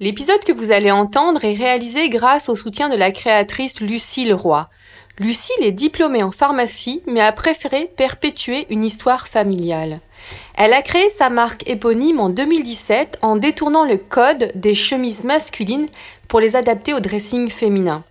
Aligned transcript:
L'épisode 0.00 0.44
que 0.44 0.52
vous 0.52 0.70
allez 0.70 0.92
entendre 0.92 1.44
est 1.44 1.54
réalisé 1.54 2.08
grâce 2.08 2.48
au 2.48 2.54
soutien 2.54 2.88
de 2.88 2.94
la 2.94 3.10
créatrice 3.10 3.80
Lucille 3.80 4.32
Roy. 4.32 4.68
Lucille 5.18 5.64
est 5.64 5.72
diplômée 5.72 6.22
en 6.22 6.30
pharmacie, 6.30 7.02
mais 7.08 7.20
a 7.20 7.32
préféré 7.32 7.90
perpétuer 7.96 8.68
une 8.70 8.84
histoire 8.84 9.26
familiale. 9.26 9.98
Elle 10.54 10.72
a 10.72 10.82
créé 10.82 11.10
sa 11.10 11.30
marque 11.30 11.68
éponyme 11.68 12.20
en 12.20 12.28
2017 12.28 13.18
en 13.22 13.34
détournant 13.34 13.84
le 13.84 13.96
code 13.96 14.52
des 14.54 14.76
chemises 14.76 15.24
masculines 15.24 15.88
pour 16.28 16.38
les 16.38 16.54
adapter 16.54 16.94
au 16.94 17.00
dressing 17.00 17.50
féminin. 17.50 18.04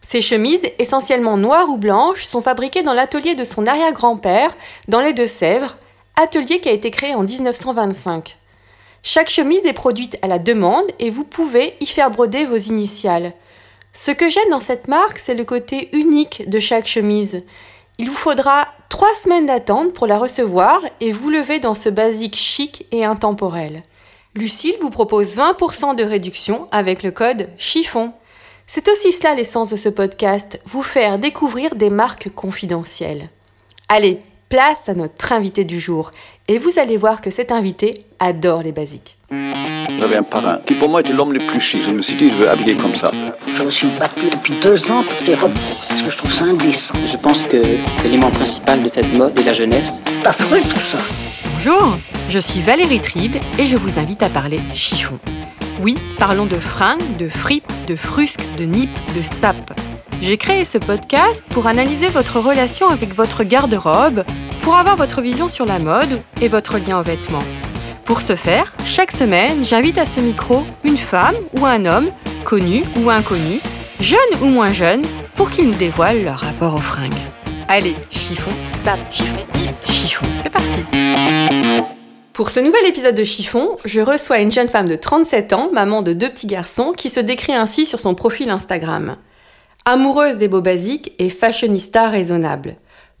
Ces 0.00 0.20
chemises, 0.20 0.68
essentiellement 0.78 1.36
noires 1.36 1.68
ou 1.68 1.78
blanches, 1.78 2.26
sont 2.26 2.42
fabriquées 2.42 2.84
dans 2.84 2.94
l'atelier 2.94 3.34
de 3.34 3.42
son 3.42 3.66
arrière-grand-père, 3.66 4.56
dans 4.86 5.00
les 5.00 5.14
Deux-Sèvres, 5.14 5.78
atelier 6.14 6.60
qui 6.60 6.68
a 6.68 6.72
été 6.72 6.92
créé 6.92 7.16
en 7.16 7.24
1925. 7.24 8.37
Chaque 9.10 9.30
chemise 9.30 9.64
est 9.64 9.72
produite 9.72 10.18
à 10.20 10.28
la 10.28 10.38
demande 10.38 10.84
et 10.98 11.08
vous 11.08 11.24
pouvez 11.24 11.76
y 11.80 11.86
faire 11.86 12.10
broder 12.10 12.44
vos 12.44 12.58
initiales. 12.58 13.32
Ce 13.94 14.10
que 14.10 14.28
j'aime 14.28 14.50
dans 14.50 14.60
cette 14.60 14.86
marque, 14.86 15.16
c'est 15.16 15.34
le 15.34 15.46
côté 15.46 15.88
unique 15.96 16.46
de 16.46 16.58
chaque 16.58 16.86
chemise. 16.86 17.42
Il 17.96 18.10
vous 18.10 18.16
faudra 18.16 18.68
trois 18.90 19.14
semaines 19.14 19.46
d'attente 19.46 19.94
pour 19.94 20.06
la 20.06 20.18
recevoir 20.18 20.82
et 21.00 21.10
vous 21.10 21.30
lever 21.30 21.58
dans 21.58 21.72
ce 21.72 21.88
basique 21.88 22.36
chic 22.36 22.84
et 22.92 23.02
intemporel. 23.02 23.82
Lucille 24.34 24.76
vous 24.82 24.90
propose 24.90 25.38
20% 25.38 25.96
de 25.96 26.04
réduction 26.04 26.68
avec 26.70 27.02
le 27.02 27.10
code 27.10 27.48
chiffon. 27.56 28.12
C'est 28.66 28.88
aussi 28.88 29.10
cela 29.12 29.34
l'essence 29.34 29.70
de 29.70 29.76
ce 29.76 29.88
podcast, 29.88 30.60
vous 30.66 30.82
faire 30.82 31.18
découvrir 31.18 31.76
des 31.76 31.88
marques 31.88 32.28
confidentielles. 32.34 33.30
Allez, 33.88 34.18
place 34.48 34.88
à 34.88 34.94
notre 34.94 35.32
invité 35.32 35.64
du 35.64 35.80
jour 35.80 36.10
et 36.48 36.58
vous 36.58 36.78
allez 36.78 36.96
voir 36.96 37.20
que 37.20 37.30
cet 37.30 37.52
invité 37.52 37.94
adore 38.18 38.62
les 38.62 38.72
basiques. 38.72 39.18
J'avais 39.30 40.16
un 40.16 40.22
parrain 40.22 40.60
qui 40.64 40.74
pour 40.74 40.88
moi 40.88 41.00
était 41.00 41.12
l'homme 41.12 41.32
le 41.32 41.40
plus 41.40 41.60
chic. 41.60 41.82
Je 41.82 41.90
me 41.90 42.02
suis 42.02 42.14
dit, 42.14 42.30
je 42.30 42.34
veux 42.34 42.48
habiller 42.48 42.76
comme 42.76 42.94
ça. 42.94 43.10
Je 43.56 43.62
me 43.62 43.70
suis 43.70 43.88
battu 43.98 44.30
depuis 44.30 44.54
deux 44.60 44.90
ans 44.90 45.02
pour 45.02 45.18
ces 45.18 45.34
robes 45.34 45.52
parce 45.88 46.02
que 46.02 46.10
je 46.10 46.16
trouve 46.16 46.32
ça 46.32 46.44
indécent. 46.44 46.94
Je 47.06 47.16
pense 47.16 47.44
que 47.44 47.62
l'élément 48.02 48.30
principal 48.30 48.82
de 48.82 48.88
cette 48.88 49.12
mode 49.12 49.38
est 49.38 49.44
la 49.44 49.52
jeunesse. 49.52 50.00
C'est 50.06 50.26
affreux 50.26 50.60
tout 50.60 50.80
ça. 50.80 50.98
Bonjour, 51.52 51.96
je 52.30 52.38
suis 52.38 52.60
Valérie 52.60 53.00
Tribe 53.00 53.36
et 53.58 53.66
je 53.66 53.76
vous 53.76 53.98
invite 53.98 54.22
à 54.22 54.28
parler 54.28 54.60
chiffon. 54.72 55.18
Oui, 55.80 55.96
parlons 56.18 56.46
de 56.46 56.58
fringues, 56.58 57.16
de 57.18 57.28
fripes, 57.28 57.70
de 57.86 57.96
frusques, 57.96 58.44
de 58.56 58.64
nippes, 58.64 58.98
de 59.14 59.22
sapes. 59.22 59.72
J'ai 60.20 60.36
créé 60.36 60.64
ce 60.64 60.78
podcast 60.78 61.44
pour 61.50 61.68
analyser 61.68 62.08
votre 62.08 62.40
relation 62.40 62.88
avec 62.88 63.14
votre 63.14 63.44
garde-robe, 63.44 64.24
pour 64.62 64.74
avoir 64.74 64.96
votre 64.96 65.20
vision 65.20 65.48
sur 65.48 65.64
la 65.64 65.78
mode 65.78 66.20
et 66.42 66.48
votre 66.48 66.78
lien 66.78 66.98
aux 66.98 67.04
vêtements. 67.04 67.44
Pour 68.04 68.20
ce 68.20 68.34
faire, 68.34 68.74
chaque 68.84 69.12
semaine, 69.12 69.64
j'invite 69.64 69.96
à 69.96 70.06
ce 70.06 70.18
micro 70.20 70.64
une 70.82 70.98
femme 70.98 71.36
ou 71.54 71.66
un 71.66 71.84
homme, 71.86 72.08
connu 72.44 72.82
ou 72.96 73.10
inconnu, 73.10 73.60
jeune 74.00 74.18
ou 74.42 74.46
moins 74.46 74.72
jeune, 74.72 75.02
pour 75.34 75.50
qu'ils 75.50 75.68
nous 75.68 75.74
dévoilent 75.74 76.24
leur 76.24 76.40
rapport 76.40 76.74
aux 76.74 76.80
fringues. 76.80 77.12
Allez, 77.68 77.94
chiffon, 78.10 78.50
sap, 78.84 78.98
chiffon, 79.84 80.26
c'est 80.42 80.50
parti 80.50 80.84
Pour 82.32 82.50
ce 82.50 82.58
nouvel 82.58 82.86
épisode 82.86 83.14
de 83.14 83.24
Chiffon, 83.24 83.76
je 83.84 84.00
reçois 84.00 84.40
une 84.40 84.50
jeune 84.50 84.68
femme 84.68 84.88
de 84.88 84.96
37 84.96 85.52
ans, 85.52 85.70
maman 85.72 86.02
de 86.02 86.12
deux 86.12 86.28
petits 86.28 86.46
garçons, 86.48 86.92
qui 86.96 87.08
se 87.08 87.20
décrit 87.20 87.54
ainsi 87.54 87.86
sur 87.86 88.00
son 88.00 88.14
profil 88.14 88.50
Instagram. 88.50 89.16
Amoureuse 89.90 90.36
des 90.36 90.48
beaux 90.48 90.60
basiques 90.60 91.14
et 91.18 91.30
fashionista 91.30 92.10
raisonnable. 92.10 92.76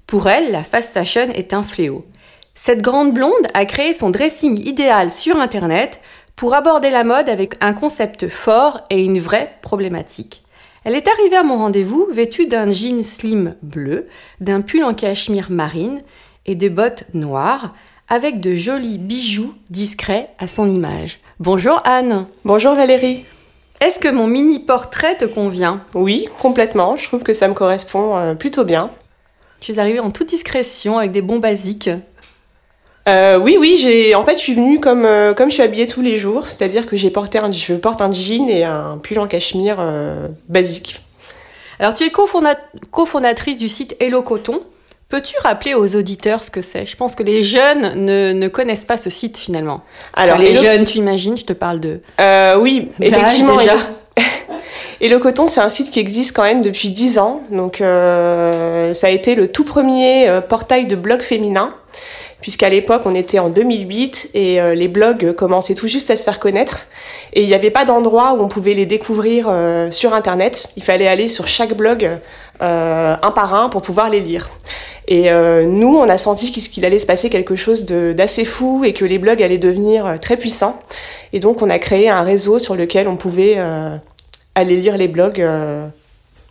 Pour 0.06 0.28
elle, 0.28 0.52
la 0.52 0.62
fast 0.62 0.92
fashion 0.92 1.30
est 1.34 1.54
un 1.54 1.62
fléau. 1.62 2.04
Cette 2.54 2.82
grande 2.82 3.14
blonde 3.14 3.32
a 3.54 3.64
créé 3.64 3.94
son 3.94 4.10
dressing 4.10 4.62
idéal 4.66 5.10
sur 5.10 5.38
Internet 5.38 5.98
pour 6.36 6.52
aborder 6.52 6.90
la 6.90 7.04
mode 7.04 7.30
avec 7.30 7.54
un 7.62 7.72
concept 7.72 8.28
fort 8.28 8.82
et 8.90 9.02
une 9.02 9.18
vraie 9.18 9.54
problématique. 9.62 10.42
Elle 10.84 10.94
est 10.94 11.08
arrivée 11.08 11.36
à 11.36 11.42
mon 11.42 11.56
rendez-vous 11.56 12.06
vêtue 12.12 12.44
d'un 12.44 12.70
jean 12.70 13.02
slim 13.02 13.54
bleu, 13.62 14.06
d'un 14.40 14.60
pull 14.60 14.84
en 14.84 14.92
cachemire 14.92 15.50
marine 15.50 16.02
et 16.44 16.54
de 16.54 16.68
bottes 16.68 17.04
noires 17.14 17.74
avec 18.10 18.40
de 18.40 18.54
jolis 18.54 18.98
bijoux 18.98 19.54
discrets 19.70 20.28
à 20.38 20.46
son 20.46 20.68
image. 20.68 21.20
Bonjour 21.40 21.80
Anne. 21.86 22.26
Bonjour 22.44 22.74
Valérie. 22.74 23.24
Est-ce 23.80 23.98
que 23.98 24.08
mon 24.08 24.26
mini 24.26 24.58
portrait 24.58 25.16
te 25.16 25.24
convient? 25.24 25.82
Oui, 25.94 26.28
complètement. 26.40 26.96
Je 26.96 27.06
trouve 27.06 27.22
que 27.22 27.32
ça 27.32 27.48
me 27.48 27.54
correspond 27.54 28.16
euh, 28.16 28.34
plutôt 28.34 28.64
bien. 28.64 28.90
Tu 29.60 29.72
es 29.72 29.78
arrivée 29.78 30.00
en 30.00 30.10
toute 30.10 30.28
discrétion 30.28 30.98
avec 30.98 31.12
des 31.12 31.22
bons 31.22 31.38
basiques. 31.38 31.90
Euh, 33.08 33.38
oui, 33.38 33.56
oui, 33.58 33.76
j'ai. 33.80 34.14
En 34.14 34.24
fait, 34.24 34.34
je 34.34 34.40
suis 34.40 34.54
venue 34.54 34.80
comme 34.80 35.04
euh, 35.06 35.32
comme 35.32 35.48
je 35.48 35.54
suis 35.54 35.62
habillée 35.62 35.86
tous 35.86 36.02
les 36.02 36.16
jours, 36.16 36.50
c'est-à-dire 36.50 36.86
que 36.86 36.96
j'ai 36.96 37.10
porté 37.10 37.38
un, 37.38 37.50
je 37.50 37.74
porte 37.74 38.02
un 38.02 38.12
jean 38.12 38.48
et 38.50 38.64
un 38.64 38.98
pull 38.98 39.18
en 39.18 39.26
cachemire 39.26 39.78
euh, 39.80 40.28
basique. 40.48 41.00
Alors, 41.78 41.94
tu 41.94 42.04
es 42.04 42.10
cofondatrice 42.10 43.56
du 43.56 43.68
site 43.68 43.96
Hello 44.00 44.22
Coton. 44.22 44.60
Peux-tu 45.08 45.36
rappeler 45.42 45.72
aux 45.72 45.96
auditeurs 45.96 46.42
ce 46.42 46.50
que 46.50 46.60
c'est? 46.60 46.84
Je 46.84 46.94
pense 46.94 47.14
que 47.14 47.22
les 47.22 47.42
jeunes 47.42 48.04
ne, 48.04 48.34
ne, 48.34 48.48
connaissent 48.48 48.84
pas 48.84 48.98
ce 48.98 49.08
site 49.08 49.38
finalement. 49.38 49.80
Alors, 50.12 50.36
les 50.36 50.52
jeunes, 50.52 50.84
tu 50.84 50.98
imagines, 50.98 51.38
je 51.38 51.46
te 51.46 51.54
parle 51.54 51.80
de. 51.80 52.02
oui, 52.60 52.90
effectivement. 53.00 53.56
Déjà. 53.56 53.76
Hello 55.00 55.18
Coton, 55.20 55.48
c'est 55.48 55.62
un 55.62 55.70
site 55.70 55.90
qui 55.90 55.98
existe 55.98 56.36
quand 56.36 56.42
même 56.42 56.60
depuis 56.60 56.90
10 56.90 57.18
ans. 57.18 57.42
Donc, 57.50 57.78
ça 57.78 59.06
a 59.06 59.10
été 59.10 59.34
le 59.34 59.48
tout 59.48 59.64
premier 59.64 60.28
portail 60.46 60.86
de 60.86 60.94
blog 60.94 61.22
féminin 61.22 61.74
puisqu'à 62.40 62.68
l'époque 62.68 63.02
on 63.04 63.14
était 63.14 63.38
en 63.38 63.48
2008 63.48 64.30
et 64.34 64.60
euh, 64.60 64.74
les 64.74 64.88
blogs 64.88 65.32
commençaient 65.32 65.74
tout 65.74 65.88
juste 65.88 66.10
à 66.10 66.16
se 66.16 66.22
faire 66.22 66.38
connaître 66.38 66.86
et 67.32 67.42
il 67.42 67.46
n'y 67.46 67.54
avait 67.54 67.70
pas 67.70 67.84
d'endroit 67.84 68.34
où 68.34 68.42
on 68.42 68.48
pouvait 68.48 68.74
les 68.74 68.86
découvrir 68.86 69.48
euh, 69.48 69.90
sur 69.90 70.14
internet. 70.14 70.68
Il 70.76 70.84
fallait 70.84 71.08
aller 71.08 71.28
sur 71.28 71.48
chaque 71.48 71.74
blog 71.74 72.10
euh, 72.62 73.16
un 73.20 73.30
par 73.30 73.54
un 73.54 73.68
pour 73.68 73.82
pouvoir 73.82 74.10
les 74.10 74.20
lire. 74.20 74.48
Et 75.10 75.30
nous, 75.30 75.96
on 75.96 76.06
a 76.06 76.18
senti 76.18 76.52
qu'il 76.52 76.84
allait 76.84 76.98
se 76.98 77.06
passer 77.06 77.30
quelque 77.30 77.56
chose 77.56 77.86
d'assez 77.86 78.44
fou 78.44 78.84
et 78.84 78.92
que 78.92 79.06
les 79.06 79.16
blogs 79.16 79.42
allaient 79.42 79.56
devenir 79.56 80.20
très 80.20 80.36
puissants. 80.36 80.78
Et 81.32 81.40
donc 81.40 81.62
on 81.62 81.70
a 81.70 81.78
créé 81.78 82.10
un 82.10 82.20
réseau 82.20 82.58
sur 82.58 82.76
lequel 82.76 83.08
on 83.08 83.16
pouvait 83.16 83.56
aller 84.54 84.76
lire 84.76 84.98
les 84.98 85.08
blogs 85.08 85.42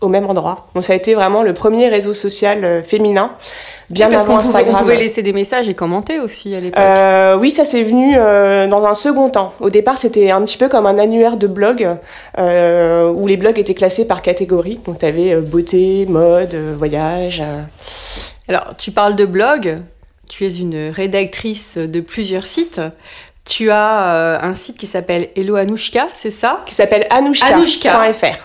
au 0.01 0.07
même 0.07 0.25
endroit. 0.25 0.69
Donc 0.73 0.84
ça 0.84 0.94
a 0.94 0.96
été 0.96 1.13
vraiment 1.13 1.44
le 1.44 1.53
premier 1.53 1.88
réseau 1.90 2.16
social 2.16 2.84
féminin 2.84 3.35
bien 3.90 4.09
parce 4.09 4.24
avant 4.24 4.40
Instagram. 4.40 4.75
on 4.75 4.80
pouvait 4.80 4.98
laisser 4.98 5.24
des 5.24 5.34
messages 5.34 5.70
et 5.70 5.74
commenter 5.74 6.20
aussi 6.20 6.53
à 6.56 6.59
l'époque. 6.59 6.80
Euh, 6.80 7.38
oui, 7.38 7.50
ça 7.50 7.66
s'est 7.66 7.84
venu 7.84 8.16
euh, 8.18 8.68
dans 8.68 8.86
un 8.86 8.94
second 8.94 9.30
temps. 9.30 9.53
Au 9.59 9.70
départ, 9.70 9.98
c'était 9.98 10.31
un 10.31 10.42
petit 10.42 10.58
peu 10.58 10.70
comme 10.70 10.86
un 10.86 10.98
annuaire 10.98 11.38
de 11.38 11.48
blog 11.48 11.88
euh, 12.38 13.09
où 13.09 13.28
les 13.28 13.38
blogs 13.38 13.59
étaient 13.59 13.74
classés 13.74 14.08
par 14.08 14.22
catégorie. 14.22 14.80
Donc, 14.86 15.00
tu 15.00 15.06
avais 15.06 15.36
beauté, 15.38 16.06
mode, 16.08 16.56
voyage. 16.78 17.42
Alors, 18.47 18.76
tu 18.78 18.92
parles 18.92 19.16
de 19.16 19.26
blog. 19.26 19.78
Tu 20.30 20.46
es 20.46 20.58
une 20.58 20.90
rédactrice 20.90 21.78
de 21.78 22.02
plusieurs 22.02 22.46
sites. 22.46 22.81
Tu 23.46 23.72
as 23.72 24.44
un 24.44 24.56
site 24.56 24.78
qui 24.78 24.88
s'appelle 24.88 25.29
Hello 25.38 25.56
Anouchka, 25.56 26.08
c'est 26.14 26.32
ça? 26.32 26.64
Qui 26.66 26.76
s'appelle 26.76 27.08
anouchka.fr. 27.09 28.38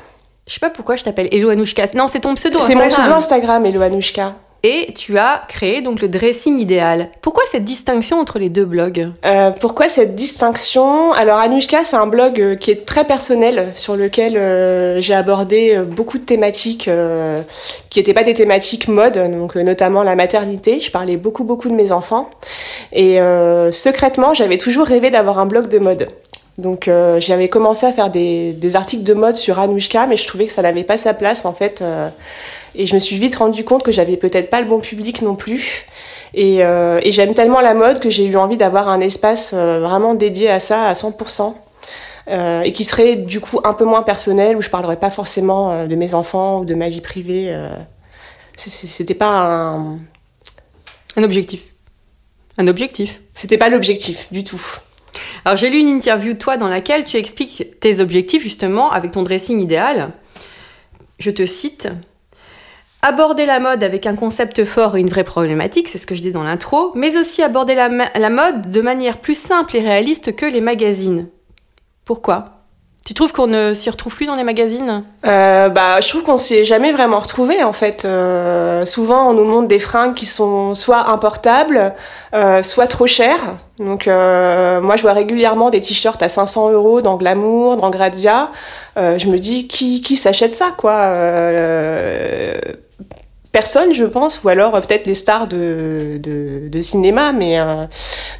Je 0.46 0.55
sais 0.55 0.61
pas 0.61 0.70
pourquoi 0.70 0.94
je 0.94 1.02
t'appelle 1.02 1.28
Hello 1.32 1.50
Anouchka. 1.50 1.87
Non, 1.94 2.06
c'est 2.06 2.20
ton 2.20 2.34
pseudo 2.34 2.61
C'est 2.61 2.76
mon 2.76 2.87
pseudo 2.87 3.12
Instagram, 3.12 3.66
Hello 3.66 3.82
Anouchka. 3.82 4.34
Et 4.64 4.93
tu 4.94 5.19
as 5.19 5.43
créé 5.49 5.82
donc 5.82 6.00
le 6.00 6.06
dressing 6.06 6.61
idéal. 6.61 7.09
Pourquoi 7.20 7.43
cette 7.50 7.64
distinction 7.64 8.20
entre 8.20 8.38
les 8.38 8.49
deux 8.49 8.64
blogs? 8.64 9.11
Euh, 9.26 9.50
Pourquoi 9.50 9.88
cette 9.88 10.14
distinction? 10.14 11.12
Alors 11.14 11.38
Anushka, 11.38 11.82
c'est 11.82 11.97
un 11.97 12.06
blog 12.06 12.41
euh, 12.41 12.55
qui 12.55 12.70
est 12.70 12.87
très 12.87 13.05
personnel, 13.05 13.70
sur 13.75 13.97
lequel 13.97 14.37
euh, 14.37 15.00
j'ai 15.00 15.14
abordé 15.14 15.76
beaucoup 15.85 16.17
de 16.19 16.23
thématiques 16.23 16.88
qui 17.91 17.99
n'étaient 17.99 18.14
pas 18.14 18.23
des 18.23 18.35
thématiques 18.35 18.87
mode, 18.87 19.19
donc 19.37 19.56
notamment 19.56 20.05
la 20.05 20.14
maternité. 20.14 20.79
Je 20.79 20.93
parlais 20.93 21.17
beaucoup 21.17 21.43
beaucoup 21.43 21.69
de 21.69 21.75
mes 21.75 21.91
enfants. 21.91 22.31
Et 22.93 23.19
secrètement, 23.70 24.32
j'avais 24.35 24.59
toujours 24.59 24.87
rêvé 24.87 25.11
d'avoir 25.11 25.38
un 25.38 25.47
blog 25.47 25.69
de 25.69 25.79
mode. 25.79 26.09
Donc 26.59 26.88
j'avais 27.19 27.49
commencé 27.49 27.87
à 27.87 27.93
faire 27.93 28.11
des, 28.11 28.56
articles 28.75 29.03
de 29.03 29.14
mode 29.14 29.37
sur 29.37 29.59
Anushka, 29.59 30.06
mais 30.06 30.17
je 30.17 30.26
trouvais 30.26 30.47
que 30.47 30.53
ça 30.53 30.62
n'avait 30.62 30.85
pas 30.85 30.97
sa 30.97 31.14
place 31.14 31.44
en 31.44 31.53
fait 31.53 31.82
Et 32.74 32.86
je 32.86 32.94
me 32.94 33.00
suis 33.00 33.19
vite 33.19 33.36
rendu 33.36 33.64
compte 33.64 33.82
que 33.82 33.92
j'avais 33.92 34.16
peut-être 34.16 34.50
pas 34.50 34.60
le 34.60 34.66
bon 34.66 34.80
public 34.80 35.22
non 35.22 35.36
plus. 35.36 35.86
Et, 36.34 36.64
euh, 36.64 37.00
et 37.02 37.10
j'aime 37.10 37.34
tellement 37.34 37.60
la 37.60 37.74
mode 37.74 38.00
que 38.00 38.08
j'ai 38.08 38.24
eu 38.24 38.36
envie 38.36 38.56
d'avoir 38.56 38.88
un 38.88 39.00
espace 39.00 39.52
euh, 39.52 39.80
vraiment 39.80 40.14
dédié 40.14 40.48
à 40.50 40.60
ça 40.60 40.84
à 40.84 40.92
100%. 40.92 41.54
Euh, 42.28 42.62
et 42.62 42.72
qui 42.72 42.84
serait 42.84 43.16
du 43.16 43.40
coup 43.40 43.60
un 43.64 43.72
peu 43.72 43.84
moins 43.84 44.04
personnel, 44.04 44.56
où 44.56 44.62
je 44.62 44.70
parlerais 44.70 44.98
pas 44.98 45.10
forcément 45.10 45.72
euh, 45.72 45.86
de 45.86 45.96
mes 45.96 46.14
enfants 46.14 46.60
ou 46.60 46.64
de 46.64 46.74
ma 46.74 46.88
vie 46.88 47.00
privée. 47.00 47.54
C'était 48.56 49.14
pas 49.14 49.28
un... 49.28 49.98
Un 51.16 51.22
objectif. 51.25 51.62
Un 52.58 52.68
objectif. 52.68 53.20
C'était 53.34 53.58
pas 53.58 53.68
l'objectif 53.68 54.32
du 54.32 54.44
tout. 54.44 54.62
Alors 55.44 55.56
j'ai 55.56 55.68
lu 55.68 55.78
une 55.78 55.88
interview 55.88 56.34
de 56.34 56.38
toi 56.38 56.56
dans 56.56 56.68
laquelle 56.68 57.04
tu 57.04 57.16
expliques 57.16 57.80
tes 57.80 58.00
objectifs 58.00 58.42
justement 58.42 58.90
avec 58.90 59.10
ton 59.10 59.22
dressing 59.22 59.60
idéal. 59.60 60.12
Je 61.18 61.30
te 61.30 61.44
cite. 61.44 61.88
Aborder 63.04 63.46
la 63.46 63.58
mode 63.58 63.82
avec 63.82 64.06
un 64.06 64.14
concept 64.14 64.64
fort 64.64 64.96
et 64.96 65.00
une 65.00 65.08
vraie 65.08 65.25
problématique, 65.25 65.88
c'est 65.88 65.99
ce 65.99 66.06
que 66.06 66.14
je 66.14 66.22
dis 66.22 66.31
dans 66.31 66.44
l'intro, 66.44 66.93
mais 66.94 67.16
aussi 67.16 67.43
aborder 67.43 67.75
la, 67.75 67.88
mode 68.31 68.70
de 68.70 68.81
manière 68.81 69.16
plus 69.16 69.34
simple 69.34 69.76
et 69.76 69.81
réaliste 69.81 70.37
que 70.37 70.46
les 70.46 70.60
magazines. 70.60 71.26
Pourquoi? 72.04 72.58
Tu 73.04 73.12
trouves 73.14 73.32
qu'on 73.32 73.49
ne 73.49 73.75
s'y 73.75 73.90
retrouve 73.90 74.14
plus 74.14 74.26
dans 74.26 74.37
les 74.37 74.44
magazines? 74.44 75.02
Euh, 75.26 75.69
bah, 75.69 76.00
je 76.00 76.08
trouve 76.10 76.22
qu'on 76.22 76.37
s'est 76.37 76.64
jamais 76.64 76.93
vraiment 76.93 77.19
retrouvé 77.19 77.64
en 77.64 77.72
fait. 77.72 78.04
Euh, 78.04 78.84
souvent, 78.84 79.28
on 79.31 79.34
nous 79.34 79.46
montre 79.46 79.66
des 79.66 79.81
fringues 79.81 80.14
qui 80.14 80.25
sont 80.25 80.72
soit 80.75 81.10
importables, 81.10 81.94
euh, 82.34 82.62
soit 82.62 82.87
trop 82.87 83.08
chères. 83.08 83.56
Donc, 83.81 84.06
moi, 84.06 84.94
je 84.94 85.02
vois 85.02 85.12
régulièrement 85.12 85.70
des 85.70 85.81
t-shirts 85.81 86.22
à 86.22 86.28
500 86.28 86.70
euros 86.70 87.00
dans 87.00 87.16
Glamour, 87.16 87.78
dans 87.78 87.90
Grazia. 87.90 88.52
Je 88.94 89.26
me 89.26 89.38
dis, 89.38 89.66
qui, 89.66 90.02
qui 90.02 90.14
s'achète 90.14 90.52
ça, 90.52 90.66
quoi? 90.78 91.12
Personne, 93.52 93.93
je 93.93 94.04
pense, 94.04 94.43
ou 94.43 94.49
alors 94.49 94.75
euh, 94.75 94.81
peut-être 94.81 95.06
les 95.06 95.14
stars 95.14 95.46
de, 95.46 96.19
de, 96.19 96.69
de 96.69 96.81
cinéma, 96.81 97.32
mais 97.32 97.60
euh, 97.60 97.84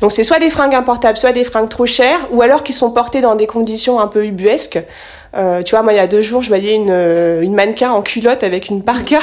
donc 0.00 0.11
c'est 0.11 0.25
soit 0.25 0.38
des 0.38 0.49
fringues 0.49 0.75
importables, 0.75 1.19
soit 1.19 1.32
des 1.32 1.44
fringues 1.44 1.69
trop 1.69 1.87
chères, 1.87 2.20
ou 2.31 2.41
alors 2.41 2.62
qui 2.64 2.73
sont 2.73 2.91
portées 2.91 3.20
dans 3.20 3.35
des 3.35 3.47
conditions 3.47 4.00
un 4.00 4.06
peu 4.09 4.25
ubuesques. 4.25 4.81
Euh, 5.35 5.62
tu 5.62 5.70
vois, 5.75 5.82
moi, 5.82 5.93
il 5.93 5.97
y 5.97 6.00
a 6.00 6.06
deux 6.06 6.20
jours, 6.20 6.43
je 6.43 6.49
voyais 6.49 6.75
une, 6.75 6.91
euh, 6.91 7.41
une 7.43 7.55
mannequin 7.55 7.91
en 7.91 8.03
culotte 8.03 8.43
avec 8.43 8.69
une 8.69 8.82
parka. 8.82 9.19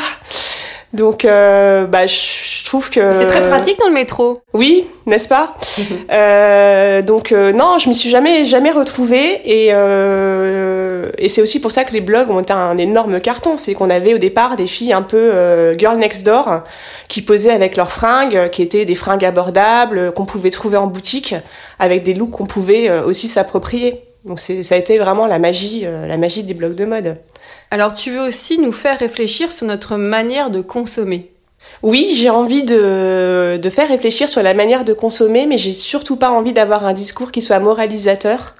Donc, 0.93 1.23
euh, 1.23 1.85
bah, 1.85 2.07
je 2.07 2.15
trouve 2.69 2.89
que... 2.89 3.13
C'est 3.13 3.27
très 3.27 3.47
pratique 3.47 3.79
dans 3.79 3.87
le 3.87 3.93
métro. 3.93 4.39
Oui, 4.53 4.87
n'est-ce 5.05 5.27
pas 5.27 5.55
Euh, 6.11 7.01
Donc, 7.01 7.31
euh, 7.31 7.51
non, 7.51 7.77
je 7.77 7.89
m'y 7.89 7.95
suis 7.95 8.09
jamais, 8.09 8.45
jamais 8.45 8.71
retrouvée. 8.71 9.41
Et, 9.45 9.69
euh, 9.73 11.09
et 11.17 11.29
c'est 11.29 11.41
aussi 11.41 11.59
pour 11.59 11.71
ça 11.71 11.83
que 11.83 11.93
les 11.93 12.01
blogs 12.01 12.31
ont 12.31 12.39
été 12.39 12.53
un 12.53 12.77
énorme 12.77 13.19
carton. 13.19 13.57
C'est 13.57 13.73
qu'on 13.73 13.89
avait 13.89 14.13
au 14.13 14.17
départ 14.17 14.55
des 14.55 14.67
filles 14.67 14.93
un 14.93 15.01
peu 15.01 15.77
girl 15.77 15.97
next 15.97 16.25
door 16.25 16.63
qui 17.07 17.21
posaient 17.21 17.51
avec 17.51 17.75
leurs 17.75 17.91
fringues, 17.91 18.49
qui 18.51 18.61
étaient 18.61 18.85
des 18.85 18.95
fringues 18.95 19.25
abordables, 19.25 20.11
qu'on 20.13 20.25
pouvait 20.25 20.51
trouver 20.51 20.77
en 20.77 20.87
boutique, 20.87 21.35
avec 21.79 22.03
des 22.03 22.13
looks 22.13 22.31
qu'on 22.31 22.45
pouvait 22.45 22.89
aussi 23.01 23.27
s'approprier. 23.27 24.03
Donc, 24.25 24.39
ça 24.39 24.75
a 24.75 24.77
été 24.77 24.97
vraiment 24.97 25.27
la 25.27 25.39
magie, 25.39 25.81
euh, 25.85 26.05
la 26.05 26.17
magie 26.17 26.43
des 26.43 26.53
blogs 26.53 26.75
de 26.75 26.85
mode. 26.85 27.17
Alors 27.71 27.93
tu 27.93 28.11
veux 28.11 28.21
aussi 28.27 28.57
nous 28.57 28.73
faire 28.73 28.99
réfléchir 28.99 29.51
sur 29.51 29.65
notre 29.65 29.95
manière 29.95 30.49
de 30.49 30.61
consommer. 30.61 31.31
Oui, 31.81 32.13
j'ai 32.15 32.29
envie 32.29 32.63
de, 32.63 33.59
faire 33.71 33.87
réfléchir 33.87 34.27
sur 34.27 34.41
la 34.43 34.53
manière 34.53 34.83
de 34.83 34.93
consommer, 34.93 35.45
mais 35.45 35.57
j'ai 35.57 35.73
surtout 35.73 36.15
pas 36.15 36.31
envie 36.31 36.53
d'avoir 36.53 36.85
un 36.85 36.93
discours 36.93 37.31
qui 37.31 37.41
soit 37.41 37.59
moralisateur. 37.59 38.55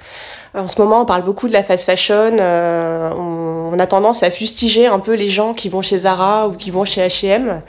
En 0.55 0.67
ce 0.67 0.81
moment, 0.81 1.01
on 1.01 1.05
parle 1.05 1.23
beaucoup 1.23 1.47
de 1.47 1.53
la 1.53 1.63
fast 1.63 1.85
fashion. 1.85 2.37
euh, 2.39 3.11
on, 3.15 3.77
a 3.77 3.87
tendance 3.87 4.23
à 4.23 4.31
fustiger 4.31 4.87
un 4.87 4.99
peu 4.99 5.13
les 5.13 5.29
gens 5.29 5.53
qui 5.53 5.69
vont 5.69 5.81
chez 5.81 5.99
Zara 5.99 6.47
ou 6.47 6.53
qui 6.53 6.71
vont 6.71 6.85
chez 6.85 7.01
H&M. 7.01 7.61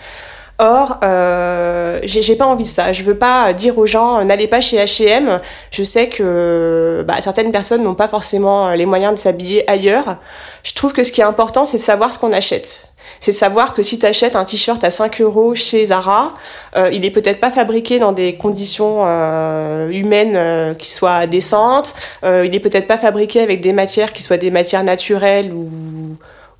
Or, 0.58 0.98
euh, 1.02 2.00
j'ai 2.02 2.22
j'ai 2.22 2.36
pas 2.36 2.46
envie 2.46 2.64
de 2.64 2.68
ça. 2.68 2.92
Je 2.92 3.02
veux 3.02 3.16
pas 3.16 3.52
dire 3.52 3.78
aux 3.78 3.86
gens 3.86 4.18
euh, 4.20 4.24
n'allez 4.24 4.46
pas 4.46 4.60
chez 4.60 4.76
H&M. 4.78 5.40
Je 5.70 5.84
sais 5.84 6.08
que 6.08 7.04
bah, 7.06 7.14
certaines 7.20 7.52
personnes 7.52 7.82
n'ont 7.82 7.94
pas 7.94 8.08
forcément 8.08 8.70
les 8.70 8.86
moyens 8.86 9.14
de 9.14 9.18
s'habiller 9.18 9.68
ailleurs. 9.70 10.16
Je 10.62 10.74
trouve 10.74 10.92
que 10.92 11.02
ce 11.02 11.12
qui 11.12 11.20
est 11.20 11.24
important, 11.24 11.64
c'est 11.64 11.78
de 11.78 11.82
savoir 11.82 12.12
ce 12.12 12.18
qu'on 12.18 12.32
achète. 12.32 12.89
C'est 13.20 13.32
savoir 13.32 13.74
que 13.74 13.82
si 13.82 13.98
tu 13.98 14.06
achètes 14.06 14.34
un 14.34 14.44
t-shirt 14.44 14.82
à 14.82 14.90
5 14.90 15.20
euros 15.20 15.54
chez 15.54 15.86
Zara, 15.86 16.34
euh, 16.76 16.88
il 16.92 17.04
est 17.04 17.10
peut-être 17.10 17.38
pas 17.38 17.50
fabriqué 17.50 17.98
dans 17.98 18.12
des 18.12 18.36
conditions 18.36 19.04
euh, 19.06 19.90
humaines 19.90 20.36
euh, 20.36 20.74
qui 20.74 20.90
soient 20.90 21.26
décentes. 21.26 21.94
Il 22.22 22.54
est 22.54 22.60
peut-être 22.60 22.86
pas 22.86 22.98
fabriqué 22.98 23.40
avec 23.40 23.60
des 23.60 23.72
matières 23.72 24.12
qui 24.12 24.22
soient 24.22 24.38
des 24.38 24.50
matières 24.50 24.84
naturelles 24.84 25.52
ou, 25.52 26.16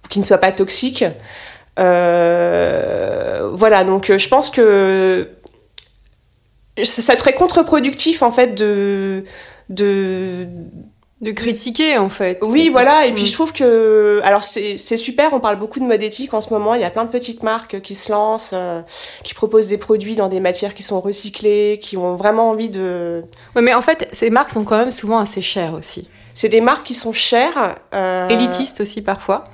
qui 0.09 0.19
ne 0.19 0.25
soient 0.25 0.39
pas 0.39 0.53
toxiques. 0.53 1.05
Voilà, 1.77 3.85
donc 3.85 4.17
je 4.17 4.29
pense 4.29 4.51
que 4.51 5.29
ça 6.83 7.17
serait 7.17 7.35
contre-productif 7.35 8.23
en 8.23 8.31
fait 8.31 8.55
de 8.55 9.25
De 11.21 11.33
critiquer 11.33 11.99
en 11.99 12.09
fait. 12.09 12.39
oui, 12.41 12.71
voilà. 12.71 13.05
Et 13.07 13.13
puis 13.13 13.25
Mm. 13.25 13.27
je 13.27 13.33
trouve 13.33 13.53
que, 13.53 14.21
alors 14.25 14.43
c'est 14.43 14.79
c'est 14.79 14.97
super. 14.97 15.35
On 15.35 15.41
parle 15.41 15.59
beaucoup 15.59 15.79
de 15.79 15.85
mode 15.85 16.03
éthique 16.03 16.33
en 16.33 16.41
ce 16.41 16.49
moment. 16.51 16.75
Il 16.75 16.81
y 16.81 16.85
a 16.85 16.89
plein 16.91 17.05
de 17.05 17.11
petites 17.11 17.43
marques 17.43 17.81
qui 17.83 17.95
se 17.95 18.11
lancent, 18.11 18.53
euh, 18.55 18.81
qui 19.23 19.35
proposent 19.35 19.69
des 19.69 19.77
produits 19.77 20.15
dans 20.17 20.29
des 20.29 20.41
matières 20.41 20.73
qui 20.73 20.83
sont 20.83 20.99
recyclées, 20.99 21.79
qui 21.83 21.99
ont 21.99 22.15
vraiment 22.15 22.49
envie 22.49 22.71
de. 22.71 23.23
Ouais, 23.55 23.61
mais 23.61 23.75
en 23.75 23.83
fait, 23.83 24.09
ces 24.13 24.31
marques 24.31 24.51
sont 24.51 24.65
quand 24.65 24.79
même 24.79 24.93
souvent 24.93 25.19
assez 25.19 25.43
chères 25.43 25.75
aussi. 25.75 26.09
C'est 26.33 26.49
des 26.49 26.63
marques 26.63 26.87
qui 26.87 26.95
sont 26.95 27.13
chères, 27.13 27.75
euh, 27.93 28.29
Élitistes 28.29 28.81
aussi 28.81 29.03
parfois. 29.03 29.45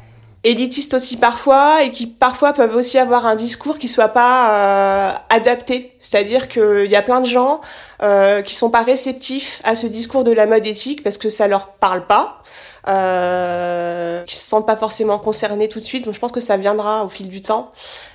Élitistes 0.48 0.94
aussi 0.94 1.16
parfois, 1.16 1.82
et 1.82 1.90
qui 1.90 2.06
parfois 2.06 2.52
peuvent 2.52 2.74
aussi 2.74 2.98
avoir 2.98 3.26
un 3.26 3.34
discours 3.34 3.78
qui 3.78 3.88
soit 3.88 4.08
pas 4.08 4.50
euh, 4.50 5.12
adapté. 5.30 5.92
C'est-à-dire 6.00 6.48
qu'il 6.48 6.90
y 6.90 6.96
a 6.96 7.02
plein 7.02 7.20
de 7.20 7.26
gens 7.26 7.60
euh, 8.02 8.42
qui 8.42 8.54
sont 8.54 8.70
pas 8.70 8.82
réceptifs 8.82 9.60
à 9.64 9.74
ce 9.74 9.86
discours 9.86 10.24
de 10.24 10.32
la 10.32 10.46
mode 10.46 10.66
éthique 10.66 11.02
parce 11.02 11.18
que 11.18 11.28
ça 11.28 11.48
leur 11.48 11.68
parle 11.74 12.06
pas. 12.06 12.42
Euh, 12.88 14.22
qui 14.26 14.36
se 14.36 14.44
sentent 14.44 14.66
pas 14.66 14.76
forcément 14.76 15.18
concernés 15.18 15.68
tout 15.68 15.80
de 15.80 15.84
suite, 15.84 16.04
donc 16.04 16.14
je 16.14 16.20
pense 16.20 16.30
que 16.30 16.38
ça 16.38 16.56
viendra 16.56 17.04
au 17.04 17.08
fil 17.08 17.28
du 17.28 17.40
temps. 17.40 17.72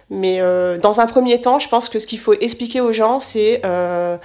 Mais 0.10 0.40
euh, 0.40 0.78
dans 0.78 1.00
un 1.00 1.08
premier 1.08 1.40
temps, 1.40 1.60
je 1.60 1.68
pense 1.68 1.90
que 1.90 1.98
ce 1.98 2.06
qu'il 2.06 2.20
faut 2.20 2.34
expliquer 2.34 2.80
aux 2.80 2.92
gens, 2.92 3.20
c'est 3.20 3.62
euh, 3.66 4.18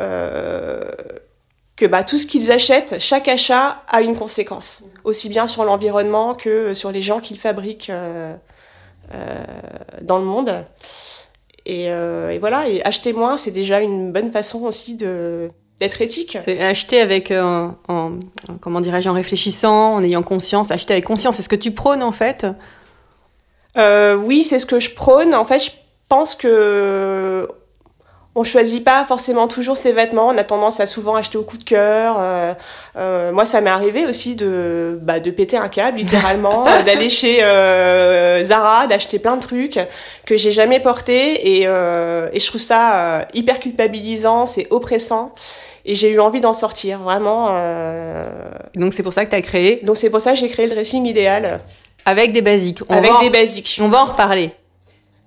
euh, 0.00 0.90
que 1.76 1.86
bah, 1.86 2.04
tout 2.04 2.18
ce 2.18 2.26
qu'ils 2.26 2.52
achètent, 2.52 2.96
chaque 2.98 3.28
achat 3.28 3.82
a 3.88 4.02
une 4.02 4.16
conséquence, 4.16 4.84
aussi 5.04 5.28
bien 5.28 5.46
sur 5.46 5.64
l'environnement 5.64 6.34
que 6.34 6.74
sur 6.74 6.92
les 6.92 7.00
gens 7.00 7.20
qui 7.20 7.34
le 7.34 7.38
fabriquent 7.40 7.90
euh, 7.90 8.34
euh, 9.14 9.44
dans 10.02 10.18
le 10.18 10.24
monde. 10.24 10.64
Et, 11.64 11.90
euh, 11.90 12.30
et 12.30 12.38
voilà, 12.38 12.68
et 12.68 12.84
acheter 12.84 13.12
moins, 13.12 13.36
c'est 13.36 13.52
déjà 13.52 13.80
une 13.80 14.12
bonne 14.12 14.30
façon 14.30 14.64
aussi 14.64 14.96
de 14.96 15.50
d'être 15.80 16.00
éthique. 16.02 16.38
C'est 16.44 16.60
acheter 16.62 17.00
avec, 17.00 17.30
en, 17.32 17.76
en- 17.88 18.12
comment 18.60 18.80
dirais-je, 18.80 19.08
en 19.08 19.14
réfléchissant, 19.14 19.94
en 19.94 20.02
ayant 20.02 20.22
conscience, 20.22 20.70
acheter 20.70 20.92
avec 20.92 21.04
conscience. 21.04 21.36
C'est 21.36 21.42
ce 21.42 21.48
que 21.48 21.56
tu 21.56 21.72
prônes 21.72 22.02
en 22.02 22.12
fait? 22.12 22.46
Oui, 23.76 24.44
c'est 24.44 24.58
ce 24.58 24.66
que 24.66 24.78
je 24.78 24.90
prône. 24.90 25.34
En 25.34 25.44
fait, 25.44 25.58
je 25.58 25.70
pense 26.08 26.34
que 26.34 27.48
on 28.34 28.44
choisit 28.44 28.82
pas 28.82 29.04
forcément 29.04 29.46
toujours 29.46 29.76
ses 29.76 29.92
vêtements. 29.92 30.28
On 30.28 30.38
a 30.38 30.44
tendance 30.44 30.80
à 30.80 30.86
souvent 30.86 31.16
acheter 31.16 31.36
au 31.36 31.42
coup 31.42 31.58
de 31.58 31.64
cœur. 31.64 32.16
Euh, 32.18 32.54
euh, 32.96 33.30
moi, 33.32 33.44
ça 33.44 33.60
m'est 33.60 33.68
arrivé 33.70 34.06
aussi 34.06 34.34
de, 34.36 34.98
bah, 35.02 35.20
de 35.20 35.30
péter 35.30 35.58
un 35.58 35.68
câble, 35.68 35.98
littéralement, 35.98 36.66
euh, 36.68 36.82
d'aller 36.82 37.10
chez 37.10 37.42
euh, 37.44 38.42
Zara, 38.44 38.86
d'acheter 38.86 39.18
plein 39.18 39.36
de 39.36 39.42
trucs 39.42 39.78
que 40.24 40.36
j'ai 40.38 40.50
jamais 40.50 40.80
portés. 40.80 41.58
Et, 41.58 41.64
euh, 41.66 42.28
et 42.32 42.40
je 42.40 42.46
trouve 42.46 42.60
ça 42.62 43.18
euh, 43.18 43.24
hyper 43.34 43.60
culpabilisant, 43.60 44.46
c'est 44.46 44.66
oppressant. 44.70 45.34
Et 45.84 45.94
j'ai 45.94 46.10
eu 46.10 46.20
envie 46.20 46.40
d'en 46.40 46.52
sortir, 46.54 47.00
vraiment. 47.00 47.48
Donc 48.76 48.92
c'est 48.94 49.02
pour 49.02 49.12
ça 49.12 49.24
que 49.24 49.30
tu 49.30 49.36
as 49.36 49.42
créé 49.42 49.80
Donc 49.82 49.96
c'est 49.96 50.10
pour 50.10 50.20
ça 50.20 50.32
que 50.32 50.38
j'ai 50.38 50.48
créé 50.48 50.66
le 50.66 50.72
dressing 50.72 51.04
idéal, 51.06 51.60
avec 52.06 52.32
des 52.32 52.40
basiques. 52.40 52.78
On 52.88 52.94
avec 52.96 53.10
va 53.10 53.16
en- 53.18 53.20
des 53.20 53.30
basiques. 53.30 53.78
On 53.82 53.88
va 53.88 54.00
en 54.02 54.04
reparler. 54.04 54.52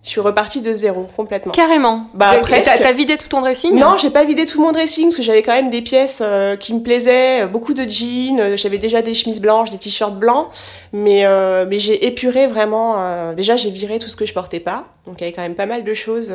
Je 0.05 0.11
suis 0.11 0.21
repartie 0.21 0.61
de 0.61 0.71
zéro, 0.71 1.09
complètement. 1.15 1.51
Carrément. 1.51 2.05
Bah, 2.13 2.35
presque. 2.41 2.71
T'as 2.79 2.91
vidé 2.91 3.17
tout 3.17 3.27
ton 3.27 3.41
dressing 3.41 3.75
Non, 3.75 3.97
j'ai 3.97 4.11
pas 4.11 4.23
vidé 4.23 4.45
tout 4.45 4.61
mon 4.61 4.71
dressing 4.71 5.05
parce 5.05 5.17
que 5.17 5.23
j'avais 5.23 5.41
quand 5.41 5.53
même 5.53 5.71
des 5.71 5.81
pièces 5.81 6.21
euh, 6.23 6.55
qui 6.55 6.73
me 6.75 6.81
plaisaient, 6.81 7.41
euh, 7.41 7.47
beaucoup 7.47 7.73
de 7.73 7.83
jeans, 7.89 8.39
euh, 8.39 8.55
j'avais 8.55 8.77
déjà 8.77 9.01
des 9.01 9.15
chemises 9.15 9.41
blanches, 9.41 9.71
des 9.71 9.79
t-shirts 9.79 10.15
blancs, 10.17 10.47
mais, 10.93 11.25
euh, 11.25 11.65
mais 11.67 11.79
j'ai 11.79 12.05
épuré 12.05 12.45
vraiment. 12.45 13.33
déjà, 13.33 13.57
j'ai 13.57 13.71
viré 13.71 13.97
tout 13.97 14.09
ce 14.09 14.15
que 14.15 14.25
je 14.25 14.33
portais 14.33 14.59
pas, 14.59 14.85
donc 15.07 15.15
il 15.19 15.21
y 15.21 15.23
avait 15.23 15.33
quand 15.33 15.41
même 15.41 15.55
pas 15.55 15.65
mal 15.65 15.83
de 15.83 15.93
choses 15.93 16.31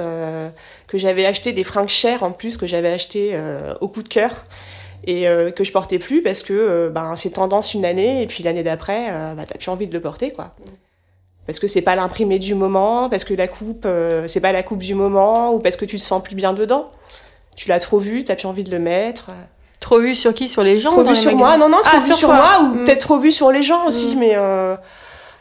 que 0.88 0.98
j'avais 0.98 1.24
acheté, 1.24 1.52
des 1.52 1.64
fringues 1.64 1.88
chères 1.88 2.24
en 2.24 2.32
plus 2.32 2.56
que 2.56 2.66
j'avais 2.66 2.90
acheté 2.92 3.30
euh, 3.34 3.74
au 3.80 3.88
coup 3.88 4.02
de 4.02 4.08
cœur 4.08 4.44
et 5.04 5.28
euh, 5.28 5.50
que 5.50 5.64
je 5.64 5.72
portais 5.72 5.98
plus 5.98 6.22
parce 6.22 6.42
que 6.42 6.52
euh, 6.52 6.90
ben, 6.90 7.16
c'est 7.16 7.30
tendance 7.30 7.74
une 7.74 7.84
année 7.84 8.22
et 8.22 8.26
puis 8.26 8.42
l'année 8.42 8.62
d'après, 8.62 9.08
euh, 9.10 9.34
bah, 9.34 9.44
t'as 9.46 9.58
plus 9.58 9.70
envie 9.70 9.86
de 9.86 9.94
le 9.94 10.00
porter 10.00 10.32
quoi. 10.32 10.54
Parce 11.50 11.59
que 11.59 11.66
c'est 11.66 11.83
pas 11.83 11.97
l'imprimé 11.97 12.38
du 12.38 12.54
moment, 12.54 13.09
parce 13.11 13.25
que 13.25 13.35
la 13.35 13.49
coupe, 13.49 13.83
euh, 13.85 14.28
c'est 14.28 14.40
pas 14.40 14.52
la 14.52 14.62
coupe 14.62 14.78
du 14.78 14.95
moment, 14.95 15.52
ou 15.52 15.59
parce 15.59 15.75
que 15.75 15.85
tu 15.85 15.97
te 15.97 16.00
sens 16.00 16.23
plus 16.23 16.37
bien 16.37 16.52
dedans. 16.52 16.90
Tu 17.57 17.69
l'as 17.69 17.80
trop 17.80 17.99
vu, 17.99 18.23
t'as 18.23 18.37
plus 18.37 18.47
envie 18.47 18.62
de 18.62 18.71
le 18.71 18.78
mettre. 18.78 19.30
Trop 19.80 19.99
vu 19.99 20.14
sur 20.14 20.33
qui? 20.33 20.47
Sur 20.47 20.62
les 20.62 20.78
gens 20.78 20.90
Trop 20.90 21.02
dans 21.02 21.11
vu 21.11 21.16
les 21.16 21.21
sur 21.21 21.33
magasins? 21.35 21.59
moi, 21.59 21.69
non, 21.69 21.69
non, 21.76 21.83
trop 21.83 21.97
Ah, 21.97 21.99
vu 21.99 22.12
sur 22.14 22.28
moi, 22.28 22.61
ou 22.62 22.66
Mm. 22.75 22.85
peut-être 22.85 23.00
trop 23.00 23.19
vu 23.19 23.33
sur 23.33 23.50
les 23.50 23.64
gens 23.64 23.85
aussi, 23.87 24.14
Mm. 24.14 24.19
mais. 24.21 24.33
euh, 24.37 24.76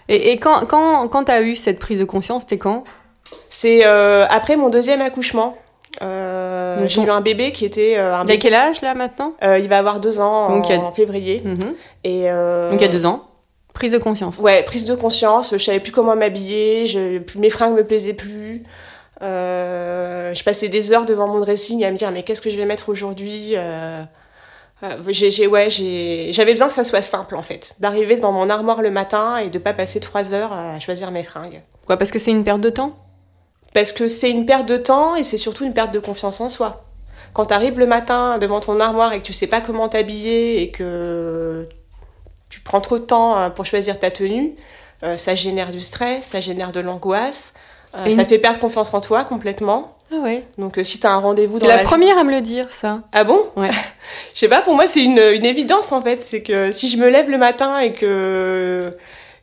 Et, 0.08 0.32
et 0.32 0.38
quand, 0.38 0.66
quand, 0.68 1.08
quand 1.10 1.25
tu 1.25 1.32
as 1.32 1.44
eu 1.44 1.56
cette 1.56 1.78
prise 1.78 2.00
de 2.00 2.06
conscience, 2.06 2.42
c'était 2.42 2.58
quand? 2.58 2.84
C'est 3.50 3.86
euh, 3.86 4.25
après 4.32 4.56
mon 4.58 4.70
deuxième 4.70 5.01
accouchement. 5.01 5.56
Euh, 6.01 6.88
j'ai 6.88 7.04
eu 7.04 7.10
un 7.12 7.22
bébé 7.22 7.51
qui 7.51 7.63
était 7.66 7.94
euh, 7.98 8.16
un 8.16 8.25
Il 8.25 8.32
a 8.32 8.38
quel 8.38 8.56
âge 8.56 8.82
là 8.82 8.96
maintenant? 8.96 9.34
Euh, 9.44 9.60
il 9.60 9.70
va 9.70 9.78
avoir 9.78 10.00
deux 10.00 10.20
ans 10.20 10.48
en, 10.48 10.56
Donc, 10.56 10.70
il 10.70 10.75
y 10.75 10.80
a- 10.80 10.82
en 10.82 10.92
février. 10.92 11.44
Mhm. 11.46 11.74
Et, 12.04 12.24
Donc 12.24 12.80
il 12.80 12.82
y 12.82 12.86
a 12.86 12.88
deux 12.88 13.06
ans. 13.06 13.25
Prise 13.79 13.91
de 13.93 13.98
conscience. 13.98 14.39
Ouais, 14.39 14.62
prise 14.63 14.86
de 14.86 14.93
conscience, 14.93 15.53
je 15.53 15.57
savais 15.63 15.79
plus 15.79 15.93
comment 15.93 16.15
m'habiller, 16.15 16.86
je, 16.86 17.19
mes 17.39 17.50
fringues 17.50 17.75
me 17.75 17.83
plaisaient 17.86 18.13
plus. 18.13 18.63
Euh, 19.21 20.33
je 20.33 20.43
passais 20.43 20.67
des 20.67 20.91
heures 20.91 21.05
devant 21.05 21.27
mon 21.27 21.39
dressing 21.39 21.83
à 21.86 21.91
me 21.91 21.95
dire 21.98 22.12
mais 22.12 22.24
qu'est-ce 22.24 22.41
que 22.41 22.50
je 22.50 22.57
vais 22.57 22.65
mettre 22.65 22.89
aujourd'hui 22.89 23.53
euh, 23.55 24.01
euh, 24.83 24.98
j'ai, 25.09 25.31
j'ai- 25.31 25.48
ouais, 25.48 25.69
j'ai, 25.69 26.29
j'avais 26.31 26.51
besoin 26.53 26.67
que 26.67 26.74
ça 26.74 26.83
soit 26.83 27.01
simple 27.01 27.36
en 27.38 27.41
fait, 27.41 27.75
d'arriver 27.79 28.15
devant 28.17 28.31
mon 28.33 28.50
armoire 28.50 28.81
le 28.81 28.91
matin 28.91 29.38
et 29.38 29.50
de 29.50 29.59
pas 29.59 29.74
passer 29.74 30.00
trois 30.01 30.33
heures 30.33 30.51
à 30.53 30.79
choisir 30.81 31.12
mes 31.12 31.24
fringues. 31.24 31.62
Quoi, 31.86 31.95
parce 31.98 32.12
que 32.12 32.19
c'est 32.19 32.31
une 32.31 32.43
perte 32.43 32.62
de 32.62 32.69
temps? 32.69 32.98
Parce 33.74 33.93
que 33.93 34.07
c'est 34.07 34.29
une 34.31 34.45
perte 34.45 34.67
de 34.67 34.77
temps 34.77 35.15
et 35.15 35.24
c'est 35.24 35.38
surtout 35.38 35.63
une 35.65 35.74
perte 35.74 35.93
de 35.93 36.00
confiance 36.00 36.41
en 36.41 36.50
soi. 36.50 36.83
Quand 37.33 37.45
tu 37.48 37.53
arrives 37.53 37.79
le 37.79 37.88
matin 37.88 38.39
devant 38.39 38.59
ton 38.59 38.79
armoire 38.81 39.13
et 39.13 39.19
que 39.19 39.25
tu 39.25 39.33
sais 39.33 39.48
pas 39.48 39.62
comment 39.62 39.88
t'habiller 39.88 40.62
et 40.63 40.71
que 40.71 41.65
tu 42.50 42.60
prends 42.62 42.82
trop 42.82 42.98
de 43.00 43.03
temps 43.06 43.39
euh, 43.39 43.50
pour 43.50 43.65
choisir 43.65 44.00
ta 44.00 44.12
tenue, 44.12 44.56
euh, 45.03 45.18
ça 45.18 45.36
génère 45.36 45.72
du 45.72 45.79
stress, 45.79 46.25
ça 46.25 46.41
génère 46.41 46.72
de 46.72 46.79
l'angoisse, 46.79 47.53
euh, 47.96 48.06
Et 48.06 48.12
ça 48.12 48.24
te 48.24 48.29
fait 48.29 48.38
perdre 48.38 48.60
confiance 48.60 48.94
en 48.94 49.01
toi 49.01 49.24
complètement. 49.24 49.96
Ah 50.12 50.18
ouais. 50.18 50.44
Donc 50.58 50.77
euh, 50.77 50.84
si 50.84 51.00
tu 51.00 51.08
as 51.08 51.12
un 51.12 51.18
rendez-vous 51.20 51.58
dans 51.60 51.68
la 51.68 51.77
la 51.77 51.84
première 51.84 52.18
à 52.18 52.24
me 52.24 52.32
le 52.32 52.41
dire, 52.41 52.72
ça. 52.72 53.01
Ah 53.13 53.24
bon? 53.24 53.39
Ouais. 53.56 53.70
Je 54.34 54.39
sais 54.39 54.48
pas, 54.48 54.62
pour 54.62 54.75
moi 54.75 54.86
c'est 54.88 55.03
une, 55.03 55.20
une 55.20 55.46
évidence 55.46 55.91
en 55.91 56.01
fait. 56.01 56.22
C'est 56.22 56.44
que 56.44 56.72
si 56.72 56.89
je 56.89 56.98
me 56.98 57.10
lève 57.10 57.29
le 57.29 57.38
matin 57.38 57.79
et 57.79 57.91
que 57.91 58.96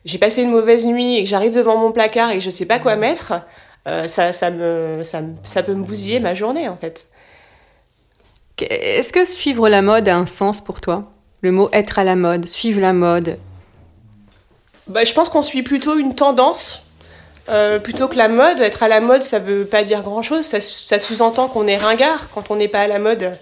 j'ai 0.05 0.17
passé 0.17 0.43
une 0.43 0.51
mauvaise 0.51 0.85
nuit 0.85 1.17
et 1.17 1.23
que 1.23 1.29
j'arrive 1.29 1.53
devant 1.53 1.77
mon 1.77 1.91
placard 1.91 2.31
et 2.31 2.35
que 2.35 2.43
je 2.43 2.49
sais 2.49 2.65
pas 2.65 2.79
quoi 2.79 2.95
mettre, 2.95 3.33
ça, 4.07 4.33
ça, 4.33 4.51
me, 4.51 5.01
ça, 5.03 5.21
ça 5.43 5.63
peut 5.63 5.73
me 5.73 5.83
bousiller 5.83 6.19
ma 6.19 6.35
journée 6.35 6.67
en 6.67 6.75
fait. 6.75 7.07
Est-ce 8.59 9.13
que 9.13 9.23
suivre 9.25 9.69
la 9.69 9.81
mode 9.81 10.07
a 10.07 10.15
un 10.15 10.25
sens 10.25 10.61
pour 10.61 10.81
toi? 10.81 11.03
Le 11.41 11.51
mot 11.51 11.69
être 11.71 11.99
à 11.99 12.03
la 12.03 12.15
mode, 12.15 12.47
suivre 12.47 12.81
la 12.81 12.93
mode. 12.93 13.37
Bah, 14.87 15.03
je 15.03 15.13
pense 15.13 15.29
qu'on 15.29 15.41
suit 15.41 15.63
plutôt 15.63 15.97
une 15.97 16.15
tendance. 16.15 16.83
euh, 17.49 17.79
plutôt 17.79 18.07
que 18.07 18.17
la 18.17 18.27
mode, 18.27 18.59
être 18.59 18.83
à 18.83 18.87
la 18.87 18.99
mode, 18.99 19.23
ça 19.23 19.39
veut 19.39 19.65
pas 19.65 19.83
dire 19.83 20.01
grand 20.01 20.21
chose. 20.21 20.43
Ça, 20.45 20.59
ça 20.59 20.99
sous-entend 20.99 21.47
qu'on 21.47 21.67
est 21.67 21.77
ringard 21.77 22.29
quand 22.33 22.51
on 22.51 22.55
n'est 22.57 22.67
pas 22.67 22.81
à 22.81 22.87
la 22.87 22.99
mode. 22.99 23.37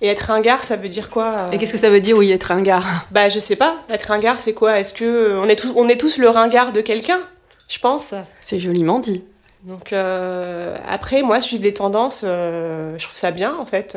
Et 0.00 0.08
être 0.08 0.20
ringard, 0.20 0.64
ça 0.64 0.76
veut 0.76 0.88
dire 0.88 1.10
quoi 1.10 1.24
euh 1.24 1.50
Et 1.50 1.58
qu'est-ce 1.58 1.72
que 1.72 1.78
ça 1.78 1.90
veut 1.90 2.00
dire, 2.00 2.16
oui, 2.16 2.30
être 2.30 2.52
un 2.52 2.62
gars 2.62 2.82
Bah, 3.10 3.28
je 3.28 3.38
sais 3.38 3.56
pas. 3.56 3.76
Être 3.88 4.04
ringard, 4.04 4.38
c'est 4.38 4.54
quoi? 4.54 4.78
Est-ce 4.78 4.92
que 4.92 5.04
euh, 5.04 5.40
on 5.40 5.48
est, 5.48 5.56
tous, 5.56 5.72
on 5.76 5.88
est 5.88 6.00
tous 6.00 6.18
le 6.18 6.28
ringard 6.28 6.72
de 6.72 6.80
quelqu'un? 6.80 7.18
Je 7.68 7.78
pense. 7.78 8.14
C'est 8.40 8.60
joliment 8.60 8.98
dit. 8.98 9.24
Donc 9.64 9.92
euh, 9.92 10.76
après, 10.88 11.22
moi, 11.22 11.40
suivre 11.40 11.64
les 11.64 11.74
tendances, 11.74 12.22
euh, 12.24 12.96
je 12.96 13.04
trouve 13.04 13.16
ça 13.18 13.30
bien 13.30 13.54
en 13.58 13.66
fait. 13.66 13.96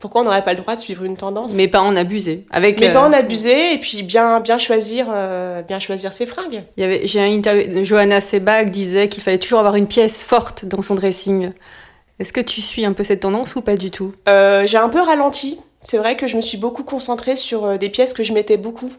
Euh, 0.00 0.06
pourquoi 0.10 0.22
on 0.22 0.24
n'aurait 0.24 0.44
pas 0.44 0.54
le 0.54 0.60
droit 0.60 0.74
de 0.74 0.80
suivre 0.80 1.04
une 1.04 1.16
tendance? 1.16 1.54
Mais 1.54 1.68
pas 1.68 1.80
en 1.80 1.94
abuser. 1.96 2.46
Avec, 2.50 2.80
Mais 2.80 2.88
euh, 2.88 2.94
pas 2.94 3.06
en 3.06 3.12
abuser 3.12 3.74
et 3.74 3.78
puis 3.78 4.02
bien, 4.02 4.40
bien 4.40 4.58
choisir, 4.58 5.06
euh, 5.12 5.62
bien 5.62 5.78
choisir 5.78 6.12
ses 6.12 6.26
fringues. 6.26 6.62
il 6.76 6.80
y 6.80 6.84
avait, 6.84 7.06
j'ai 7.06 7.20
un 7.20 7.26
interview, 7.26 7.84
Johanna 7.84 8.20
Sebag 8.20 8.70
disait 8.70 9.08
qu'il 9.08 9.22
fallait 9.22 9.38
toujours 9.38 9.60
avoir 9.60 9.76
une 9.76 9.86
pièce 9.86 10.24
forte 10.24 10.64
dans 10.64 10.82
son 10.82 10.94
dressing. 10.94 11.52
Est-ce 12.18 12.32
que 12.32 12.40
tu 12.40 12.60
suis 12.60 12.84
un 12.84 12.92
peu 12.92 13.02
cette 13.02 13.20
tendance 13.20 13.56
ou 13.56 13.62
pas 13.62 13.76
du 13.76 13.90
tout? 13.90 14.12
Euh, 14.28 14.66
j'ai 14.66 14.78
un 14.78 14.90
peu 14.90 15.00
ralenti. 15.00 15.58
C'est 15.82 15.96
vrai 15.96 16.16
que 16.16 16.26
je 16.26 16.36
me 16.36 16.42
suis 16.42 16.58
beaucoup 16.58 16.84
concentrée 16.84 17.36
sur 17.36 17.64
euh, 17.64 17.76
des 17.78 17.88
pièces 17.88 18.12
que 18.12 18.22
je 18.22 18.32
mettais 18.32 18.58
beaucoup. 18.58 18.92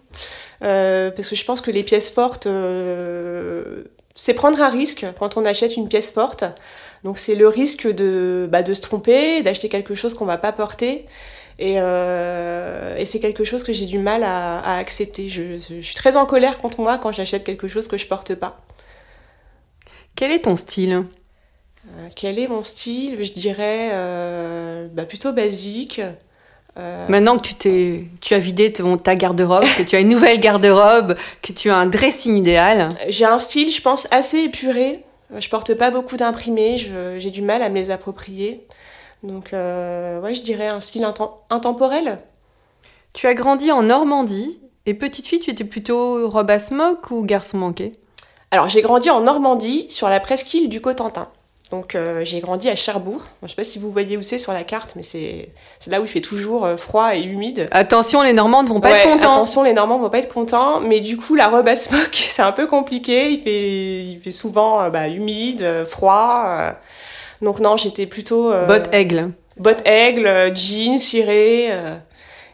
Euh, 0.64 1.12
parce 1.12 1.28
que 1.28 1.36
je 1.36 1.46
pense 1.46 1.62
que 1.62 1.70
les 1.70 1.84
pièces 1.84 2.10
fortes, 2.10 2.48
euh, 2.48 3.84
c'est 4.16 4.34
prendre 4.34 4.60
un 4.62 4.70
risque 4.70 5.06
quand 5.20 5.38
on 5.38 5.46
achète 5.46 5.78
une 5.78 5.88
pièce 5.88 6.10
forte. 6.10 6.44
Donc 7.04 7.18
c'est 7.18 7.36
le 7.36 7.48
risque 7.48 7.88
de, 7.88 8.48
bah, 8.52 8.62
de 8.64 8.74
se 8.74 8.82
tromper, 8.82 9.42
d'acheter 9.44 9.70
quelque 9.70 9.96
chose 9.96 10.14
qu'on 10.14 10.26
va 10.26 10.38
pas 10.38 10.52
porter. 10.52 11.06
Et, 11.60 11.76
euh, 11.78 12.96
et 12.98 13.06
c'est 13.06 13.20
quelque 13.20 13.44
chose 13.44 13.64
que 13.64 13.74
j'ai 13.74 13.86
du 13.86 14.00
mal 14.00 14.24
à, 14.24 14.60
à 14.60 14.78
accepter. 14.78 15.30
Je, 15.30 15.58
je 15.58 15.82
suis 15.82 15.96
très 15.96 16.16
en 16.16 16.26
colère 16.26 16.58
contre 16.58 16.80
moi 16.82 16.98
quand 16.98 17.12
j'achète 17.12 17.44
quelque 17.44 17.68
chose 17.68 17.88
que 17.88 17.98
je 17.98 18.08
porte 18.08 18.36
pas. 18.36 18.62
Quel 20.16 20.32
est 20.32 20.40
ton 20.40 20.56
style? 20.56 21.04
Euh, 21.88 22.08
quel 22.16 22.38
est 22.40 22.48
mon 22.48 22.64
style? 22.64 23.24
Je 23.24 23.32
dirais 23.34 23.90
euh, 23.94 24.88
bah, 24.92 25.06
plutôt 25.06 25.34
basique. 25.34 26.02
Maintenant 27.10 27.38
que 27.38 27.48
tu, 27.48 27.54
t'es, 27.56 28.06
tu 28.22 28.34
as 28.34 28.40
vidé 28.40 28.72
ton- 28.72 28.98
ta 28.98 29.16
garde-robe, 29.16 29.66
que 29.78 29.84
tu 29.84 29.98
as 29.98 30.00
une 30.00 30.08
nouvelle 30.08 30.40
garde-robe, 30.40 31.16
que 31.42 31.52
tu 31.52 31.70
as 31.70 31.76
un 31.76 31.86
dressing 31.86 32.38
idéal, 32.38 32.88
J'ai 33.10 33.26
un 33.26 33.40
style, 33.40 33.70
je 33.70 33.82
pense, 33.82 34.08
assez 34.10 34.44
épuré. 34.44 35.04
Je 35.38 35.50
porte 35.50 35.74
pas 35.76 35.92
beaucoup 35.92 36.18
d'imprimés, 36.18 36.78
j'ai 36.78 37.32
du 37.32 37.42
mal 37.42 37.62
à 37.62 37.70
me 37.70 37.76
les 37.76 37.90
approprier. 37.90 38.68
Donc, 39.24 39.54
euh, 39.54 40.20
ouais, 40.20 40.34
je 40.34 40.42
dirais 40.42 40.68
un 40.68 40.80
style 40.80 41.08
intemporel. 41.50 42.20
tu 43.14 43.28
as 43.28 43.34
grandi 43.34 43.72
en 43.72 43.84
Normandie, 43.84 44.60
et 44.86 44.94
petite 44.94 45.28
fille, 45.28 45.40
tu 45.40 45.52
étais 45.52 45.64
plutôt 45.64 46.28
robe 46.30 46.50
à 46.50 46.60
smock 46.60 47.12
ou 47.12 47.24
garçon 47.24 47.58
manqué? 47.58 47.92
Alors, 48.50 48.68
j'ai 48.68 48.82
grandi 48.82 49.10
en 49.10 49.22
Normandie, 49.22 49.90
sur 49.90 50.10
la 50.10 50.20
presqu'île 50.20 50.70
du 50.70 50.82
Cotentin. 50.82 51.30
Donc, 51.72 51.96
euh, 51.96 52.26
j'ai 52.26 52.42
grandi 52.42 52.70
à 52.70 52.76
Cherbourg. 52.76 53.22
Je 53.44 53.48
sais 53.48 53.56
pas 53.56 53.64
si 53.64 53.80
vous 53.80 53.92
voyez 53.92 54.18
où 54.18 54.22
c'est 54.22 54.38
sur 54.38 54.52
la 54.52 54.66
carte, 54.66 54.98
mais 54.98 55.04
c'est 55.04 55.48
là 55.88 56.02
où 56.02 56.04
il 56.04 56.10
fait 56.10 56.20
toujours 56.20 56.66
euh, 56.66 56.76
froid 56.76 57.16
et 57.16 57.22
humide. 57.22 57.68
Attention, 57.72 58.22
les 58.24 58.34
Normands 58.34 58.64
ne 58.64 58.68
vont 58.68 58.82
pas 58.82 58.92
Ouais, 58.92 59.00
être 59.00 59.04
contents. 59.14 59.32
Attention, 59.32 59.64
les 59.64 59.72
Normands 59.72 59.98
vont 59.98 60.10
pas 60.10 60.20
être 60.20 60.34
contents, 60.34 60.82
mais 60.82 61.00
du 61.00 61.16
coup, 61.16 61.34
la 61.34 61.48
robe 61.48 61.70
à 61.70 61.78
smock, 61.78 62.10
c'est 62.28 62.42
un 62.42 62.52
peu 62.52 62.68
compliqué. 62.68 63.32
Il 63.32 63.42
fait, 63.42 64.04
il 64.04 64.20
fait 64.20 64.32
souvent 64.32 64.82
euh, 64.82 64.90
bah, 64.90 65.08
humide, 65.08 65.66
froid. 65.88 66.74
Donc 67.42 67.62
non, 67.62 67.78
j'étais 67.78 68.06
plutôt 68.06 68.52
Botte 68.68 68.94
aigle. 68.94 69.24
bottes 69.58 69.82
aigle, 69.88 70.54
jeans, 70.54 71.00
ciré. 71.00 71.68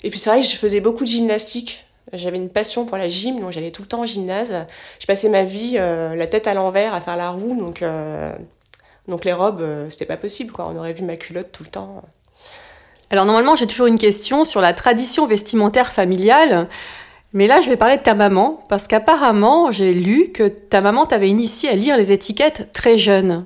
Et 0.04 0.10
puis 0.12 0.20
c'est 0.20 0.30
vrai 0.30 0.42
que 0.42 0.46
je 0.48 0.56
faisais 0.56 0.80
beaucoup 0.80 1.04
de 1.04 1.10
gymnastique. 1.10 1.86
J'avais 2.14 2.38
une 2.38 2.50
passion 2.50 2.86
pour 2.86 2.96
la 2.98 3.08
gym, 3.10 3.40
donc 3.42 3.52
j'allais 3.52 3.72
tout 3.72 3.82
le 3.82 3.88
temps 3.90 4.02
au 4.02 4.06
gymnase. 4.06 4.56
Je 5.00 5.06
passais 5.08 5.28
ma 5.28 5.44
vie 5.44 5.74
la 5.74 6.28
tête 6.28 6.48
à 6.48 6.54
l'envers 6.54 6.94
à 6.94 7.02
faire 7.02 7.18
la 7.18 7.32
roue, 7.32 7.58
donc 7.60 7.84
donc 9.08 9.26
les 9.26 9.34
robes, 9.34 9.62
euh, 9.62 9.90
c'était 9.90 10.06
pas 10.06 10.18
possible 10.18 10.52
quoi. 10.52 10.70
On 10.74 10.78
aurait 10.78 10.94
vu 10.94 11.04
ma 11.04 11.16
culotte 11.16 11.52
tout 11.52 11.64
le 11.64 11.70
temps. 11.70 12.04
Alors 13.10 13.26
normalement, 13.26 13.56
j'ai 13.56 13.68
toujours 13.68 13.88
une 13.88 14.00
question 14.00 14.44
sur 14.44 14.62
la 14.62 14.74
tradition 14.74 15.26
vestimentaire 15.28 15.92
familiale. 15.92 16.68
Mais 17.34 17.48
là, 17.48 17.62
je 17.62 17.70
vais 17.70 17.78
parler 17.78 17.98
de 17.98 18.02
ta 18.02 18.14
maman, 18.14 18.64
parce 18.70 18.88
qu'apparemment, 18.88 19.72
j'ai 19.72 19.94
lu 19.94 20.32
que 20.32 20.48
ta 20.48 20.82
maman 20.82 21.06
t'avait 21.06 21.30
initié 21.30 21.70
à 21.70 21.76
lire 21.76 21.98
les 21.98 22.12
étiquettes 22.12 22.72
très 22.74 22.98
jeune. 22.98 23.46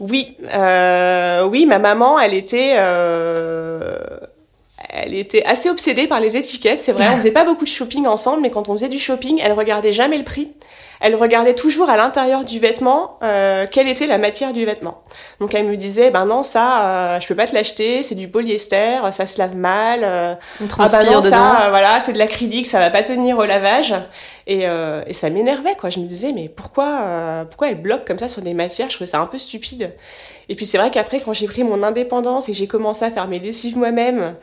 Oui, 0.00 0.36
euh, 0.52 1.46
oui, 1.46 1.64
ma 1.64 1.78
maman, 1.78 2.18
elle 2.18 2.34
était, 2.34 2.74
euh, 2.76 3.98
elle 4.88 5.14
était 5.14 5.44
assez 5.44 5.70
obsédée 5.70 6.08
par 6.08 6.18
les 6.18 6.36
étiquettes. 6.36 6.80
C'est 6.80 6.92
vrai, 6.92 7.08
on 7.12 7.16
faisait 7.16 7.30
pas 7.30 7.44
beaucoup 7.44 7.64
de 7.64 7.70
shopping 7.70 8.06
ensemble, 8.06 8.42
mais 8.42 8.50
quand 8.50 8.68
on 8.68 8.74
faisait 8.74 8.88
du 8.88 8.98
shopping, 8.98 9.40
elle 9.42 9.52
regardait 9.52 9.92
jamais 9.92 10.18
le 10.18 10.24
prix. 10.24 10.52
Elle 11.04 11.16
regardait 11.16 11.54
toujours 11.54 11.90
à 11.90 11.96
l'intérieur 11.96 12.44
du 12.44 12.60
vêtement 12.60 13.18
euh, 13.24 13.66
quelle 13.68 13.88
était 13.88 14.06
la 14.06 14.18
matière 14.18 14.52
du 14.52 14.64
vêtement. 14.64 15.02
Donc 15.40 15.52
elle 15.52 15.66
me 15.66 15.76
disait, 15.76 16.10
ben 16.10 16.24
non, 16.26 16.44
ça, 16.44 16.86
euh, 17.16 17.20
je 17.20 17.26
peux 17.26 17.34
pas 17.34 17.46
te 17.46 17.54
l'acheter, 17.54 18.04
c'est 18.04 18.14
du 18.14 18.28
polyester, 18.28 18.98
ça 19.10 19.26
se 19.26 19.38
lave 19.38 19.56
mal. 19.56 20.00
euh, 20.04 20.34
On 20.60 20.66
ah 20.78 20.88
bah 20.88 21.02
non, 21.02 21.18
dedans. 21.18 21.20
ça, 21.22 21.66
euh, 21.66 21.70
voilà, 21.70 21.98
c'est 21.98 22.12
de 22.12 22.18
l'acrylique, 22.18 22.68
ça 22.68 22.78
va 22.78 22.88
pas 22.88 23.02
tenir 23.02 23.36
au 23.38 23.44
lavage. 23.44 23.94
Et, 24.46 24.68
euh, 24.68 25.02
et 25.06 25.12
ça 25.12 25.28
m'énervait, 25.30 25.74
quoi. 25.74 25.90
Je 25.90 25.98
me 26.00 26.06
disais, 26.06 26.32
mais 26.32 26.48
pourquoi, 26.48 27.00
euh, 27.02 27.44
pourquoi 27.44 27.68
elle 27.68 27.80
bloque 27.80 28.04
comme 28.06 28.18
ça 28.18 28.28
sur 28.28 28.42
des 28.42 28.54
matières? 28.54 28.88
Je 28.88 28.94
trouvais 28.94 29.10
ça 29.10 29.20
un 29.20 29.26
peu 29.26 29.38
stupide. 29.38 29.94
Et 30.48 30.54
puis 30.54 30.66
c'est 30.66 30.78
vrai 30.78 30.90
qu'après, 30.90 31.20
quand 31.20 31.32
j'ai 31.32 31.46
pris 31.46 31.64
mon 31.64 31.82
indépendance 31.82 32.48
et 32.48 32.54
j'ai 32.54 32.66
commencé 32.66 33.04
à 33.04 33.10
faire 33.10 33.26
mes 33.28 33.38
lessives 33.38 33.76
moi-même, 33.76 34.34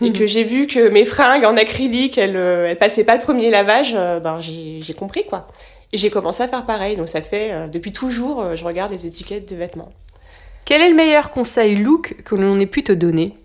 et 0.00 0.12
que 0.12 0.26
j'ai 0.26 0.44
vu 0.44 0.68
que 0.68 0.88
mes 0.88 1.04
fringues 1.04 1.44
en 1.44 1.56
acrylique, 1.56 2.18
elles, 2.18 2.36
elles 2.36 2.78
passaient 2.78 3.04
pas 3.04 3.16
le 3.16 3.20
premier 3.20 3.50
lavage, 3.50 3.94
ben 3.94 4.38
j'ai 4.40 4.94
compris, 4.94 5.24
quoi. 5.24 5.48
Et 5.92 5.96
j'ai 5.96 6.10
commencé 6.10 6.42
à 6.42 6.48
faire 6.48 6.66
pareil. 6.66 6.96
Donc 6.96 7.08
ça 7.08 7.22
fait, 7.22 7.52
euh, 7.52 7.66
depuis 7.66 7.92
toujours, 7.92 8.42
euh, 8.42 8.56
je 8.56 8.64
regarde 8.64 8.92
les 8.92 9.06
étiquettes 9.06 9.46
des 9.46 9.56
vêtements. 9.56 9.90
Quel 10.64 10.82
est 10.82 10.90
le 10.90 10.94
meilleur 10.94 11.30
conseil 11.30 11.76
look 11.76 12.16
que 12.24 12.34
l'on 12.34 12.58
ait 12.60 12.66
pu 12.66 12.84
te 12.84 12.92
donner? 12.92 13.38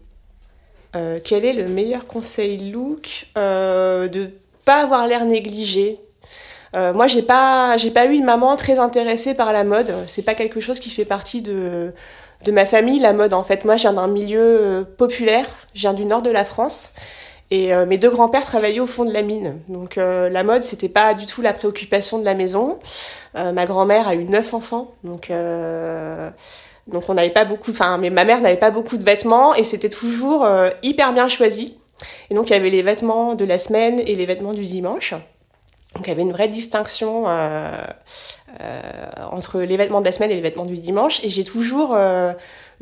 Euh, 0.95 1.19
quel 1.23 1.45
est 1.45 1.53
le 1.53 1.67
meilleur 1.67 2.05
conseil 2.05 2.71
look 2.71 3.27
De 3.35 4.31
pas 4.65 4.83
avoir 4.83 5.07
l'air 5.07 5.25
négligé? 5.25 5.99
Moi, 6.75 7.05
j'ai 7.05 7.21
pas, 7.21 7.77
j'ai 7.77 7.91
pas 7.91 8.07
eu 8.07 8.13
une 8.13 8.25
maman 8.25 8.55
très 8.55 8.79
intéressée 8.79 9.35
par 9.35 9.53
la 9.53 9.63
mode. 9.63 9.93
C'est 10.07 10.23
pas 10.23 10.33
quelque 10.33 10.59
chose 10.59 10.79
qui 10.79 10.89
fait 10.89 11.05
partie 11.05 11.43
de, 11.43 11.93
de 12.43 12.51
ma 12.51 12.65
famille, 12.65 12.99
la 12.99 13.13
mode. 13.13 13.33
En 13.33 13.43
fait, 13.43 13.63
moi, 13.63 13.77
je 13.77 13.83
viens 13.83 13.93
d'un 13.93 14.07
milieu 14.07 14.85
populaire. 14.97 15.45
Je 15.75 15.81
viens 15.81 15.93
du 15.93 16.03
nord 16.03 16.23
de 16.23 16.31
la 16.31 16.43
France. 16.43 16.95
Et 17.53 17.71
euh, 17.71 17.85
mes 17.85 17.99
deux 17.99 18.09
grands-pères 18.09 18.41
travaillaient 18.41 18.79
au 18.79 18.87
fond 18.87 19.05
de 19.05 19.13
la 19.13 19.21
mine. 19.21 19.59
Donc 19.67 19.99
euh, 19.99 20.27
la 20.27 20.41
mode, 20.41 20.63
c'était 20.63 20.89
pas 20.89 21.13
du 21.13 21.27
tout 21.27 21.43
la 21.43 21.53
préoccupation 21.53 22.17
de 22.17 22.25
la 22.25 22.33
maison. 22.33 22.79
Euh, 23.35 23.51
ma 23.51 23.67
grand-mère 23.67 24.07
a 24.07 24.15
eu 24.15 24.23
neuf 24.23 24.55
enfants. 24.55 24.91
Donc, 25.03 25.29
on 25.29 27.13
n'avait 27.13 27.29
pas 27.29 27.45
beaucoup... 27.45 27.69
Enfin, 27.69 27.99
mais 27.99 28.09
ma 28.09 28.25
mère 28.25 28.41
n'avait 28.41 28.57
pas 28.57 28.71
beaucoup 28.71 28.97
de 28.97 29.03
vêtements. 29.03 29.53
Et 29.53 29.63
c'était 29.63 29.91
toujours 29.91 30.47
hyper 30.81 31.13
bien 31.13 31.27
choisi. 31.27 31.77
Et 32.31 32.33
donc 32.33 32.49
il 32.49 32.53
y 32.53 32.55
avait 32.55 32.71
les 32.71 32.81
vêtements 32.81 33.35
de 33.35 33.45
la 33.45 33.59
semaine 33.59 33.99
et 33.99 34.15
les 34.15 34.25
vêtements 34.25 34.53
du 34.53 34.65
dimanche. 34.65 35.13
Donc 35.93 36.07
il 36.07 36.07
y 36.07 36.11
avait 36.11 36.23
une 36.23 36.31
vraie 36.31 36.47
distinction 36.47 37.25
entre 39.31 39.59
les 39.59 39.77
vêtements 39.77 39.99
de 39.99 40.05
la 40.05 40.11
semaine 40.11 40.31
et 40.31 40.35
les 40.35 40.41
vêtements 40.41 40.65
du 40.65 40.79
dimanche. 40.79 41.23
Et 41.23 41.29
j'ai 41.29 41.43
toujours 41.43 41.95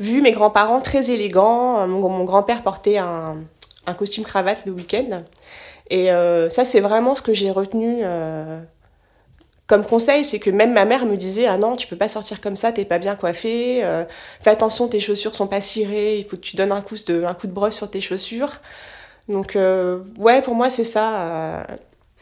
vu 0.00 0.22
mes 0.22 0.32
grands-parents 0.32 0.80
très 0.80 1.10
élégants. 1.10 1.86
Mon 1.86 2.24
grand-père 2.24 2.62
portait 2.62 2.96
un, 2.96 3.36
un, 3.86 3.94
costume 3.94 4.24
cravate 4.24 4.64
le 4.66 4.72
week-end. 4.72 5.24
Et 5.90 6.12
euh, 6.12 6.48
ça, 6.48 6.64
c'est 6.64 6.80
vraiment 6.80 7.14
ce 7.14 7.22
que 7.22 7.34
j'ai 7.34 7.50
retenu 7.50 8.00
euh, 8.02 8.60
comme 9.66 9.84
conseil, 9.84 10.24
c'est 10.24 10.38
que 10.38 10.50
même 10.50 10.72
ma 10.72 10.84
mère 10.84 11.06
me 11.06 11.16
disait 11.16 11.46
ah 11.46 11.56
non 11.56 11.76
tu 11.76 11.86
peux 11.86 11.96
pas 11.96 12.08
sortir 12.08 12.40
comme 12.40 12.56
ça 12.56 12.72
t'es 12.72 12.84
pas 12.84 12.98
bien 12.98 13.16
coiffé 13.16 13.82
euh, 13.84 14.04
fais 14.42 14.50
attention 14.50 14.86
tes 14.88 15.00
chaussures 15.00 15.34
sont 15.34 15.46
pas 15.46 15.62
cirées 15.62 16.18
il 16.18 16.24
faut 16.24 16.36
que 16.36 16.42
tu 16.42 16.56
donnes 16.56 16.72
un 16.72 16.82
coup 16.82 16.96
de 17.06 17.24
un 17.24 17.32
coup 17.32 17.46
de 17.46 17.52
brosse 17.52 17.76
sur 17.76 17.90
tes 17.90 18.00
chaussures. 18.00 18.60
Donc 19.28 19.56
ouais 20.18 20.42
pour 20.42 20.54
moi 20.54 20.68
c'est 20.68 20.84
ça 20.84 21.66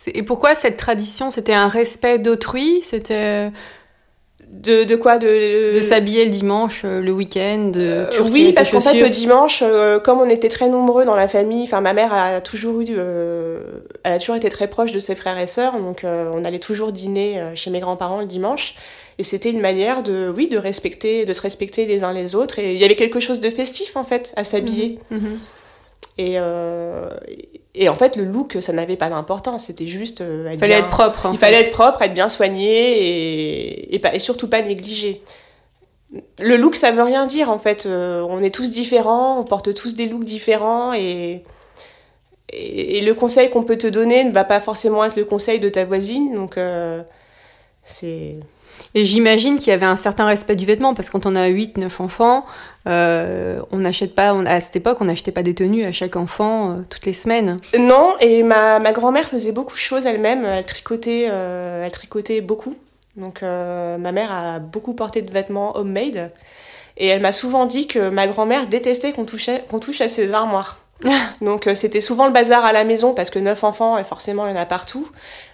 et 0.06 0.22
pourquoi 0.22 0.54
cette 0.54 0.76
tradition? 0.76 1.30
C'était 1.30 1.54
un 1.54 1.68
respect 1.68 2.18
d'autrui? 2.18 2.80
C'était 2.82 3.50
de, 4.50 4.82
de 4.84 4.96
quoi 4.96 5.18
de, 5.18 5.74
de 5.74 5.80
s'habiller 5.80 6.24
le 6.24 6.30
dimanche, 6.30 6.82
euh, 6.84 7.00
le 7.00 7.12
week-end 7.12 7.72
euh, 7.76 8.06
Oui, 8.30 8.52
parce 8.52 8.68
qu'en 8.70 8.80
fait, 8.80 9.00
le 9.00 9.08
dimanche, 9.08 9.62
euh, 9.64 10.00
comme 10.00 10.18
on 10.18 10.28
était 10.28 10.48
très 10.48 10.68
nombreux 10.68 11.04
dans 11.04 11.14
la 11.14 11.28
famille, 11.28 11.62
enfin, 11.62 11.80
ma 11.80 11.92
mère 11.92 12.12
a 12.12 12.40
toujours 12.40 12.80
eu, 12.80 12.86
euh, 12.90 13.60
elle 14.02 14.12
a 14.14 14.18
toujours 14.18 14.36
été 14.36 14.48
très 14.48 14.68
proche 14.68 14.92
de 14.92 14.98
ses 14.98 15.14
frères 15.14 15.38
et 15.38 15.46
sœurs, 15.46 15.78
donc 15.78 16.02
euh, 16.02 16.30
on 16.34 16.44
allait 16.44 16.58
toujours 16.58 16.90
dîner 16.90 17.40
chez 17.54 17.70
mes 17.70 17.80
grands-parents 17.80 18.20
le 18.20 18.26
dimanche. 18.26 18.74
Et 19.18 19.22
c'était 19.22 19.50
une 19.50 19.60
manière 19.60 20.02
de, 20.02 20.32
oui, 20.34 20.48
de 20.48 20.56
respecter, 20.56 21.26
de 21.26 21.32
se 21.32 21.42
respecter 21.42 21.84
les 21.84 22.04
uns 22.04 22.12
les 22.12 22.34
autres. 22.34 22.58
Et 22.58 22.74
il 22.74 22.80
y 22.80 22.84
avait 22.84 22.96
quelque 22.96 23.20
chose 23.20 23.40
de 23.40 23.50
festif, 23.50 23.96
en 23.96 24.04
fait, 24.04 24.32
à 24.34 24.44
s'habiller. 24.44 24.98
Mmh, 25.10 25.16
mmh. 25.16 25.38
Et, 26.18 26.38
et 27.74 27.88
en 27.88 27.94
fait, 27.94 28.16
le 28.16 28.24
look, 28.24 28.56
ça 28.60 28.72
n'avait 28.72 28.96
pas 28.96 29.08
d'importance. 29.08 29.66
C'était 29.66 29.86
juste. 29.86 30.20
Euh, 30.20 30.50
il 30.52 30.58
fallait 30.58 30.74
bien... 30.74 30.84
être 30.84 30.90
propre. 30.90 31.28
Il 31.32 31.38
fait. 31.38 31.46
fallait 31.46 31.60
être 31.62 31.70
propre, 31.70 32.02
être 32.02 32.14
bien 32.14 32.28
soigné 32.28 32.66
et, 32.66 33.94
et, 33.94 33.98
pas, 33.98 34.14
et, 34.14 34.18
surtout 34.18 34.48
pas 34.48 34.62
négligé. 34.62 35.22
Le 36.40 36.56
look, 36.56 36.74
ça 36.74 36.90
veut 36.90 37.02
rien 37.02 37.26
dire 37.26 37.50
en 37.50 37.58
fait. 37.58 37.86
Euh, 37.86 38.26
on 38.28 38.42
est 38.42 38.52
tous 38.52 38.72
différents, 38.72 39.38
on 39.38 39.44
porte 39.44 39.72
tous 39.74 39.94
des 39.94 40.06
looks 40.06 40.24
différents 40.24 40.92
et, 40.92 41.44
et, 42.52 42.98
et 42.98 43.00
le 43.00 43.14
conseil 43.14 43.48
qu'on 43.48 43.62
peut 43.62 43.78
te 43.78 43.86
donner 43.86 44.24
ne 44.24 44.32
va 44.32 44.44
pas 44.44 44.60
forcément 44.60 45.04
être 45.04 45.16
le 45.16 45.24
conseil 45.24 45.60
de 45.60 45.68
ta 45.68 45.84
voisine. 45.84 46.34
Donc, 46.34 46.58
euh, 46.58 47.02
c'est. 47.84 48.36
Et 48.94 49.04
j'imagine 49.04 49.58
qu'il 49.58 49.68
y 49.68 49.72
avait 49.72 49.86
un 49.86 49.96
certain 49.96 50.26
respect 50.26 50.56
du 50.56 50.66
vêtement, 50.66 50.94
parce 50.94 51.08
que 51.08 51.12
quand 51.12 51.26
on 51.26 51.36
a 51.36 51.46
8, 51.46 51.78
9 51.78 52.00
enfants, 52.00 52.44
euh, 52.88 53.60
on 53.70 53.78
n'achète 53.78 54.14
pas, 54.14 54.34
on, 54.34 54.46
à 54.46 54.60
cette 54.60 54.76
époque, 54.76 54.98
on 55.00 55.04
n'achetait 55.04 55.32
pas 55.32 55.42
des 55.42 55.54
tenues 55.54 55.84
à 55.84 55.92
chaque 55.92 56.16
enfant 56.16 56.70
euh, 56.70 56.74
toutes 56.88 57.06
les 57.06 57.12
semaines. 57.12 57.56
Non, 57.78 58.14
et 58.20 58.42
ma, 58.42 58.78
ma 58.78 58.92
grand-mère 58.92 59.28
faisait 59.28 59.52
beaucoup 59.52 59.74
de 59.74 59.78
choses 59.78 60.06
elle-même. 60.06 60.44
Elle 60.44 60.64
tricotait, 60.64 61.26
euh, 61.28 61.84
elle 61.84 61.92
tricotait 61.92 62.40
beaucoup. 62.40 62.76
Donc 63.16 63.42
ma 63.42 64.12
mère 64.12 64.32
a 64.32 64.60
beaucoup 64.60 64.94
porté 64.94 65.20
de 65.20 65.30
vêtements 65.30 65.76
homemade. 65.76 66.30
Et 66.96 67.08
elle 67.08 67.20
m'a 67.20 67.32
souvent 67.32 67.66
dit 67.66 67.86
que 67.86 68.08
ma 68.08 68.26
grand-mère 68.26 68.66
détestait 68.66 69.12
qu'on 69.12 69.26
qu'on 69.68 69.78
touche 69.78 70.00
à 70.00 70.08
ses 70.08 70.32
armoires. 70.32 70.78
Donc 71.40 71.66
euh, 71.66 71.74
c'était 71.74 72.00
souvent 72.00 72.26
le 72.26 72.32
bazar 72.32 72.64
à 72.64 72.72
la 72.72 72.84
maison 72.84 73.14
parce 73.14 73.30
que 73.30 73.38
neuf 73.38 73.64
enfants 73.64 73.98
et 73.98 74.04
forcément 74.04 74.46
il 74.46 74.54
y 74.54 74.58
en 74.58 74.60
a 74.60 74.66
partout. 74.66 75.08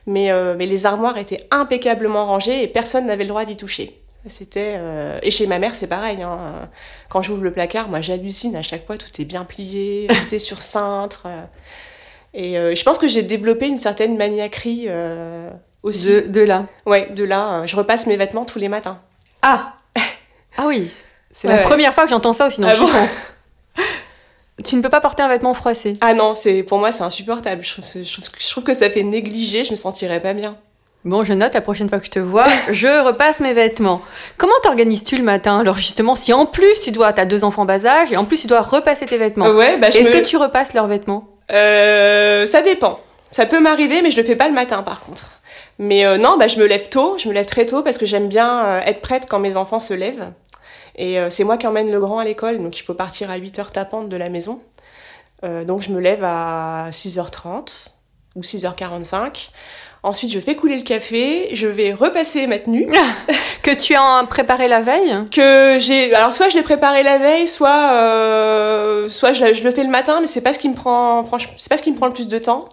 Mais, 0.06 0.30
euh, 0.30 0.54
mais 0.56 0.66
les 0.66 0.86
armoires 0.86 1.18
étaient 1.18 1.40
impeccablement 1.50 2.26
rangées 2.26 2.62
et 2.62 2.68
personne 2.68 3.06
n'avait 3.06 3.24
le 3.24 3.28
droit 3.28 3.44
d'y 3.44 3.56
toucher. 3.56 4.00
C'était 4.28 4.74
euh... 4.76 5.20
et 5.22 5.30
chez 5.30 5.46
ma 5.46 5.60
mère 5.60 5.76
c'est 5.76 5.88
pareil. 5.88 6.20
Hein. 6.22 6.68
Quand 7.08 7.22
j'ouvre 7.22 7.42
le 7.42 7.52
placard, 7.52 7.88
moi 7.88 8.00
j'hallucine 8.00 8.56
à 8.56 8.62
chaque 8.62 8.84
fois 8.84 8.98
tout 8.98 9.20
est 9.20 9.24
bien 9.24 9.44
plié, 9.44 10.08
tout 10.28 10.34
est 10.34 10.40
sur 10.40 10.62
cintre. 10.62 11.28
Et 12.34 12.54
je 12.54 12.82
pense 12.82 12.98
que 12.98 13.08
j'ai 13.08 13.22
développé 13.22 13.66
une 13.66 13.78
certaine 13.78 14.16
maniaquerie 14.16 14.88
aussi. 15.82 16.08
De, 16.08 16.20
de, 16.26 16.40
là. 16.40 16.66
Ouais, 16.84 17.08
de 17.14 17.24
là. 17.24 17.64
Je 17.66 17.76
repasse 17.76 18.06
mes 18.06 18.16
vêtements 18.16 18.44
tous 18.44 18.58
les 18.58 18.68
matins. 18.68 19.00
Ah. 19.42 19.74
Ah 20.58 20.64
oui. 20.68 20.90
C'est 21.30 21.48
ouais, 21.48 21.56
la 21.56 21.62
première 21.64 21.92
fois 21.92 22.04
que 22.04 22.08
j'entends 22.08 22.32
ça 22.32 22.46
aussi 22.46 22.62
dans 22.62 22.68
ah. 22.68 22.76
Bon 22.78 22.88
tu 24.66 24.76
ne 24.76 24.82
peux 24.82 24.88
pas 24.88 25.00
porter 25.00 25.22
un 25.22 25.28
vêtement 25.28 25.54
froissé. 25.54 25.96
Ah 26.00 26.14
non, 26.14 26.34
c'est 26.34 26.62
pour 26.62 26.78
moi 26.78 26.92
c'est 26.92 27.04
insupportable. 27.04 27.64
Je 27.64 27.72
trouve, 27.72 27.84
je, 27.84 28.02
je 28.04 28.50
trouve, 28.50 28.64
que 28.64 28.74
ça 28.74 28.90
fait 28.90 29.02
négliger, 29.02 29.64
je 29.64 29.70
me 29.70 29.76
sentirais 29.76 30.20
pas 30.20 30.34
bien. 30.34 30.56
Bon, 31.04 31.22
je 31.22 31.32
note 31.32 31.54
la 31.54 31.60
prochaine 31.60 31.88
fois 31.88 32.00
que 32.00 32.06
je 32.06 32.10
te 32.10 32.18
vois, 32.18 32.46
je 32.70 33.04
repasse 33.06 33.40
mes 33.40 33.52
vêtements. 33.52 34.02
Comment 34.36 34.54
t'organises-tu 34.62 35.16
le 35.16 35.22
matin? 35.22 35.60
Alors 35.60 35.76
justement, 35.76 36.14
si 36.14 36.32
en 36.32 36.46
plus 36.46 36.80
tu 36.82 36.90
dois, 36.90 37.12
t'as 37.12 37.24
deux 37.24 37.44
enfants 37.44 37.64
bas 37.64 37.86
âge 37.86 38.12
et 38.12 38.16
en 38.16 38.24
plus 38.24 38.40
tu 38.40 38.48
dois 38.48 38.60
repasser 38.60 39.06
tes 39.06 39.16
vêtements. 39.16 39.48
Ouais, 39.50 39.78
bah, 39.78 39.88
Est-ce 39.88 40.10
me... 40.10 40.20
que 40.20 40.26
tu 40.26 40.36
repasses 40.36 40.74
leurs 40.74 40.88
vêtements? 40.88 41.28
Euh, 41.52 42.46
Ça 42.46 42.60
dépend. 42.62 42.98
Ça 43.30 43.46
peut 43.46 43.60
m'arriver, 43.60 44.02
mais 44.02 44.10
je 44.10 44.20
le 44.20 44.26
fais 44.26 44.36
pas 44.36 44.48
le 44.48 44.54
matin 44.54 44.82
par 44.82 45.00
contre. 45.00 45.36
Mais 45.78 46.06
euh, 46.06 46.16
non, 46.16 46.36
bah, 46.38 46.48
je 46.48 46.58
me 46.58 46.66
lève 46.66 46.88
tôt, 46.88 47.16
je 47.18 47.28
me 47.28 47.34
lève 47.34 47.46
très 47.46 47.66
tôt 47.66 47.82
parce 47.82 47.98
que 47.98 48.06
j'aime 48.06 48.28
bien 48.28 48.64
euh, 48.64 48.80
être 48.86 49.00
prête 49.00 49.26
quand 49.28 49.38
mes 49.38 49.56
enfants 49.56 49.80
se 49.80 49.94
lèvent. 49.94 50.32
Et 50.96 51.18
euh, 51.18 51.30
c'est 51.30 51.44
moi 51.44 51.58
qui 51.58 51.66
emmène 51.66 51.90
le 51.90 52.00
grand 52.00 52.18
à 52.18 52.24
l'école, 52.24 52.58
donc 52.62 52.78
il 52.78 52.82
faut 52.82 52.94
partir 52.94 53.30
à 53.30 53.38
8h 53.38 53.70
tapantes 53.72 54.08
de 54.08 54.16
la 54.16 54.28
maison. 54.28 54.62
Euh, 55.44 55.64
donc 55.64 55.82
je 55.82 55.90
me 55.90 56.00
lève 56.00 56.24
à 56.24 56.88
6h30 56.90 57.88
ou 58.34 58.40
6h45. 58.40 59.50
Ensuite, 60.02 60.32
je 60.32 60.38
fais 60.38 60.54
couler 60.54 60.76
le 60.76 60.84
café, 60.84 61.48
je 61.52 61.66
vais 61.66 61.92
repasser 61.92 62.46
ma 62.46 62.58
tenue. 62.58 62.86
que 63.62 63.72
tu 63.72 63.94
as 63.94 64.24
préparé 64.30 64.68
la 64.68 64.80
veille 64.80 65.24
Que 65.32 65.78
j'ai. 65.80 66.14
Alors, 66.14 66.32
soit 66.32 66.48
je 66.48 66.54
l'ai 66.54 66.62
préparé 66.62 67.02
la 67.02 67.18
veille, 67.18 67.48
soit, 67.48 67.90
euh... 67.92 69.08
soit 69.08 69.32
je, 69.32 69.52
je, 69.52 69.64
le 69.64 69.72
fais 69.72 69.82
le 69.82 69.90
matin, 69.90 70.20
mais 70.20 70.28
c'est 70.28 70.42
pas 70.42 70.52
ce 70.52 70.60
qui 70.60 70.68
me 70.68 70.74
prend. 70.74 71.24
Franchement, 71.24 71.54
c'est 71.56 71.68
pas 71.68 71.76
ce 71.76 71.82
qui 71.82 71.90
me 71.90 71.96
prend 71.96 72.06
le 72.06 72.12
plus 72.12 72.28
de 72.28 72.38
temps. 72.38 72.68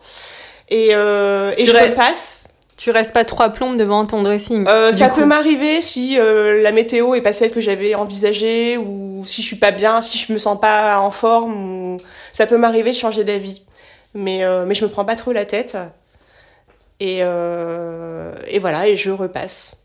Et, 0.70 0.90
euh... 0.92 1.54
et 1.58 1.66
je 1.66 1.72
restes... 1.72 1.90
repasse. 1.94 2.43
Tu 2.84 2.92
restes 2.92 3.14
pas 3.14 3.24
trois 3.24 3.48
plombes 3.48 3.78
devant 3.78 4.06
ton 4.06 4.24
dressing 4.24 4.68
euh, 4.68 4.92
Ça 4.92 5.08
coup. 5.08 5.22
peut 5.22 5.26
m'arriver 5.26 5.80
si 5.80 6.20
euh, 6.20 6.62
la 6.62 6.74
météo 6.74 7.16
est 7.16 7.22
pas 7.22 7.32
celle 7.32 7.52
que 7.52 7.62
j'avais 7.62 7.96
envisagée 7.96 8.76
ou 8.76 9.24
si 9.26 9.42
je 9.42 9.48
suis 9.48 9.56
pas 9.56 9.72
bien, 9.72 10.02
si 10.02 10.18
je 10.18 10.34
me 10.34 10.38
sens 10.38 10.60
pas 10.60 11.00
en 11.00 11.10
forme. 11.10 11.54
Ou... 11.54 11.98
Ça 12.34 12.46
peut 12.46 12.58
m'arriver 12.58 12.92
de 12.92 12.98
changer 12.98 13.24
d'avis. 13.24 13.62
Mais, 14.14 14.44
euh, 14.44 14.66
mais 14.68 14.74
je 14.74 14.84
me 14.84 14.90
prends 14.90 15.06
pas 15.06 15.16
trop 15.16 15.32
la 15.32 15.46
tête. 15.46 15.78
Et, 17.00 17.20
euh, 17.22 18.34
et 18.50 18.60
voilà, 18.60 18.86
et 18.90 18.98
je 18.98 19.12
repasse. 19.12 19.78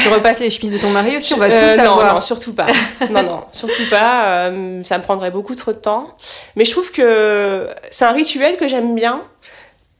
Tu 0.00 0.08
repasses 0.08 0.38
les 0.38 0.50
chemises 0.50 0.74
de 0.74 0.78
ton 0.78 0.90
mari 0.90 1.16
aussi, 1.16 1.34
on 1.34 1.38
va 1.38 1.50
tout 1.50 1.68
savoir. 1.74 2.06
Non, 2.06 2.14
non, 2.14 2.20
surtout 2.20 2.54
pas. 2.54 2.68
non, 3.10 3.24
non, 3.24 3.44
surtout 3.50 3.90
pas. 3.90 4.48
Ça 4.84 4.98
me 4.98 5.02
prendrait 5.02 5.32
beaucoup 5.32 5.56
trop 5.56 5.72
de 5.72 5.78
temps. 5.78 6.16
Mais 6.54 6.64
je 6.64 6.70
trouve 6.70 6.92
que 6.92 7.68
c'est 7.90 8.04
un 8.04 8.12
rituel 8.12 8.58
que 8.58 8.68
j'aime 8.68 8.94
bien. 8.94 9.22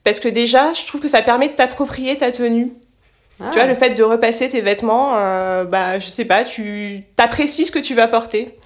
Parce 0.04 0.20
que 0.20 0.28
déjà, 0.28 0.72
je 0.72 0.86
trouve 0.86 1.00
que 1.00 1.08
ça 1.08 1.22
permet 1.22 1.48
de 1.48 1.54
t'approprier 1.54 2.16
ta 2.16 2.30
tenue. 2.30 2.72
Ah. 3.40 3.50
Tu 3.52 3.58
vois, 3.58 3.66
le 3.66 3.74
fait 3.74 3.90
de 3.90 4.02
repasser 4.02 4.48
tes 4.48 4.60
vêtements, 4.60 5.12
euh, 5.14 5.64
bah, 5.64 5.98
je 5.98 6.06
sais 6.06 6.24
pas, 6.24 6.44
tu 6.44 7.02
t'apprécies 7.16 7.66
ce 7.66 7.72
que 7.72 7.78
tu 7.78 7.94
vas 7.94 8.08
porter. 8.08 8.56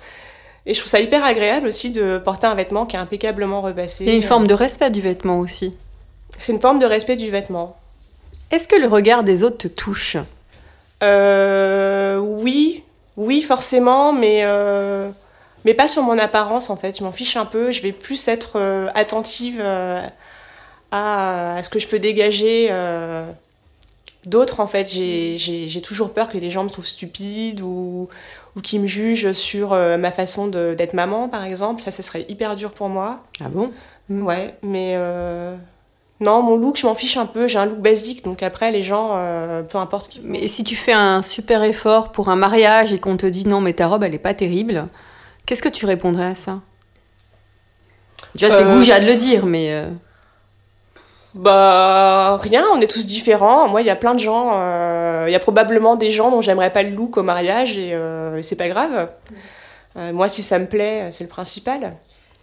Et 0.66 0.75
je 0.75 0.81
trouve 0.81 0.90
ça 0.90 1.01
hyper 1.01 1.25
agréable 1.25 1.68
aussi 1.68 1.90
de 1.90 2.18
porter 2.18 2.46
un 2.46 2.55
vêtement 2.55 2.87
qui 2.87 2.96
est 2.96 2.99
impeccablement 2.99 3.61
repassé. 3.61 4.05
Il 4.05 4.11
y 4.11 4.12
a 4.12 4.16
une 4.16 4.22
forme 4.22 4.49
de 4.49 4.55
respect 4.55 4.90
du 4.90 5.01
vêtement 5.01 5.38
aussi. 5.38 5.77
C'est 6.40 6.53
une 6.53 6.61
forme 6.61 6.81
de 6.81 6.87
respect 6.87 7.16
du 7.16 7.31
vêtement. 7.31 7.77
Est-ce 8.51 8.66
que 8.66 8.77
le 8.77 8.87
regard 8.88 9.22
des 9.22 9.44
autres 9.44 9.59
te 9.59 9.68
touche? 9.68 10.16
Euh, 11.03 12.16
Oui, 12.18 12.83
oui, 13.16 13.42
forcément, 13.42 14.12
mais, 14.12 14.40
euh, 14.42 15.09
mais 15.64 15.75
pas 15.75 15.88
sur 15.88 16.03
mon 16.03 16.18
apparence 16.18 16.68
en 16.68 16.77
fait. 16.77 16.99
Je 16.99 17.05
m'en 17.05 17.12
fiche 17.12 17.37
un 17.37 17.46
peu. 17.46 17.70
Je 17.70 17.81
vais 17.83 17.92
plus 17.92 18.27
être 18.27 18.53
euh, 18.57 18.88
attentive 18.94 19.62
à, 20.90 21.57
à, 21.57 21.62
ce 21.62 21.70
que 21.70 21.79
je 21.79 21.87
peux 21.87 21.99
dégager 21.99 22.70
d'autres 24.25 24.61
en 24.61 24.66
fait. 24.66 24.88
J'ai 24.88 25.81
toujours 25.83 26.12
peur 26.12 26.29
que 26.29 26.38
les 26.38 26.51
gens 26.51 26.64
me 26.64 26.70
trouvent 26.70 26.87
stupide 26.87 27.61
ou, 27.61 28.09
ou 28.57 28.61
qu'ils 28.61 28.81
me 28.81 28.87
jugent 28.87 29.33
sur 29.33 29.70
ma 29.70 30.11
façon 30.11 30.49
d'être 30.49 30.94
maman 30.94 31.29
par 31.29 31.44
exemple. 31.44 31.83
Ça, 31.83 31.90
ce 31.90 32.03
serait 32.03 32.25
hyper 32.29 32.57
dur 32.57 32.72
pour 32.72 32.88
moi. 32.88 33.22
Ah 33.40 33.49
bon? 33.49 33.66
Ouais, 34.09 34.55
mais. 34.62 34.94
Euh... 34.96 35.57
Non, 36.20 36.42
mon 36.42 36.57
look, 36.57 36.77
je 36.79 36.87
m'en 36.87 36.94
fiche 36.94 37.16
un 37.16 37.27
peu. 37.27 37.46
J'ai 37.46 37.59
un 37.59 37.66
look 37.66 37.81
basique, 37.81 38.25
donc 38.25 38.42
après, 38.42 38.70
les 38.70 38.83
gens, 38.83 39.11
euh, 39.16 39.62
peu 39.62 39.79
importe 39.79 40.05
ce 40.05 40.09
qu'ils 40.09 40.22
Mais 40.22 40.49
si 40.49 40.64
tu 40.64 40.75
fais 40.75 40.92
un 40.92 41.20
super 41.22 41.62
effort 41.62 42.11
pour 42.12 42.31
un 42.31 42.37
mariage 42.37 42.92
et 42.92 42.99
qu'on 42.99 43.16
te 43.16 43.27
dit 43.27 43.46
non, 43.46 43.61
mais 43.61 43.75
ta 43.75 43.87
robe, 43.87 44.03
elle 44.03 44.14
est 44.14 44.18
pas 44.18 44.33
terrible, 44.33 44.87
qu'est-ce 45.44 45.62
que 45.62 45.68
tu 45.68 45.85
répondrais 45.85 46.25
à 46.25 46.35
ça? 46.35 46.61
Déjà, 48.35 48.49
c'est 48.49 48.64
euh... 48.64 48.75
goujat 48.75 49.01
de 49.01 49.07
le 49.07 49.16
dire, 49.16 49.44
mais. 49.44 49.85
Bah, 51.37 52.38
rien, 52.38 52.64
on 52.75 52.81
est 52.81 52.87
tous 52.87 53.07
différents. 53.07 53.68
Moi, 53.68 53.83
il 53.83 53.87
y 53.87 53.90
a 53.90 53.96
plein 53.96 54.14
de 54.14 54.20
gens. 54.20 54.53
euh, 54.55 55.27
Il 55.29 55.33
y 55.33 55.37
a 55.37 55.38
probablement 55.38 55.94
des 55.94 56.11
gens 56.11 56.31
dont 56.31 56.40
j'aimerais 56.40 56.72
pas 56.72 56.83
le 56.83 56.90
look 56.90 57.18
au 57.18 57.22
mariage 57.22 57.77
et 57.77 57.92
euh, 57.92 58.40
c'est 58.42 58.57
pas 58.57 58.68
grave. 58.68 59.11
Euh, 59.96 60.12
moi, 60.12 60.29
si 60.29 60.42
ça 60.42 60.59
me 60.59 60.66
plaît, 60.66 61.09
c'est 61.11 61.25
le 61.25 61.31
principal. 61.31 61.94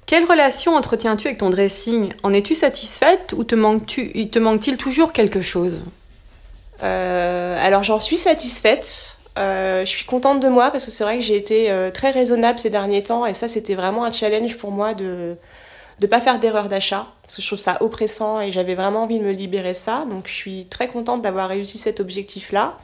Quelle 0.05 0.25
relation 0.25 0.75
entretiens-tu 0.75 1.27
avec 1.27 1.39
ton 1.39 1.49
dressing? 1.49 2.13
En 2.21 2.33
es-tu 2.33 2.53
satisfaite 2.55 3.33
ou 3.35 3.43
te 3.43 3.55
manque-t-il 3.55 4.29
te 4.29 4.37
manque 4.37 4.77
toujours 4.77 5.11
quelque 5.11 5.41
chose? 5.41 5.83
Alors 6.81 7.83
j'en 7.83 7.99
suis 7.99 8.17
satisfaite. 8.17 9.17
Je 9.37 9.85
suis 9.85 10.05
contente 10.05 10.41
de 10.41 10.49
moi 10.49 10.69
parce 10.71 10.83
que 10.83 10.91
c'est 10.91 11.05
vrai 11.05 11.17
que 11.19 11.23
j'ai 11.23 11.37
été 11.37 11.73
très 11.93 12.11
raisonnable 12.11 12.59
ces 12.59 12.69
derniers 12.69 13.01
temps 13.01 13.25
et 13.25 13.33
ça 13.33 13.47
c'était 13.47 13.75
vraiment 13.75 14.03
un 14.03 14.11
challenge 14.11 14.57
pour 14.57 14.71
moi 14.71 14.93
de 14.93 15.37
ne 16.01 16.07
pas 16.07 16.21
faire 16.21 16.39
d'erreur 16.39 16.69
d'achat. 16.69 17.07
parce 17.23 17.35
que 17.35 17.41
je 17.41 17.47
trouve 17.47 17.59
ça 17.59 17.77
oppressant 17.81 18.41
et 18.41 18.51
j'avais 18.51 18.75
vraiment 18.75 19.03
envie 19.03 19.19
de 19.19 19.23
me 19.23 19.31
libérer 19.31 19.69
de 19.69 19.77
ça. 19.77 20.05
Donc 20.09 20.27
je 20.27 20.33
suis 20.33 20.65
très 20.65 20.87
contente 20.87 21.21
d'avoir 21.21 21.49
réussi 21.49 21.77
cet 21.77 21.99
objectif-là. 21.99 22.77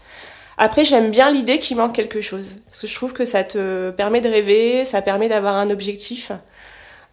Après, 0.57 0.83
j'aime 0.83 1.09
bien 1.09 1.31
l'idée 1.31 1.59
qu'il 1.59 1.77
manque 1.77 1.93
quelque 1.93 2.19
chose, 2.19 2.55
parce 2.65 2.81
que 2.81 2.87
je 2.87 2.95
trouve 2.95 3.13
que 3.13 3.23
ça 3.23 3.45
te 3.45 3.91
permet 3.91 4.19
de 4.19 4.29
rêver, 4.29 4.83
ça 4.83 5.01
permet 5.01 5.29
d'avoir 5.29 5.55
un 5.55 5.69
objectif. 5.69 6.33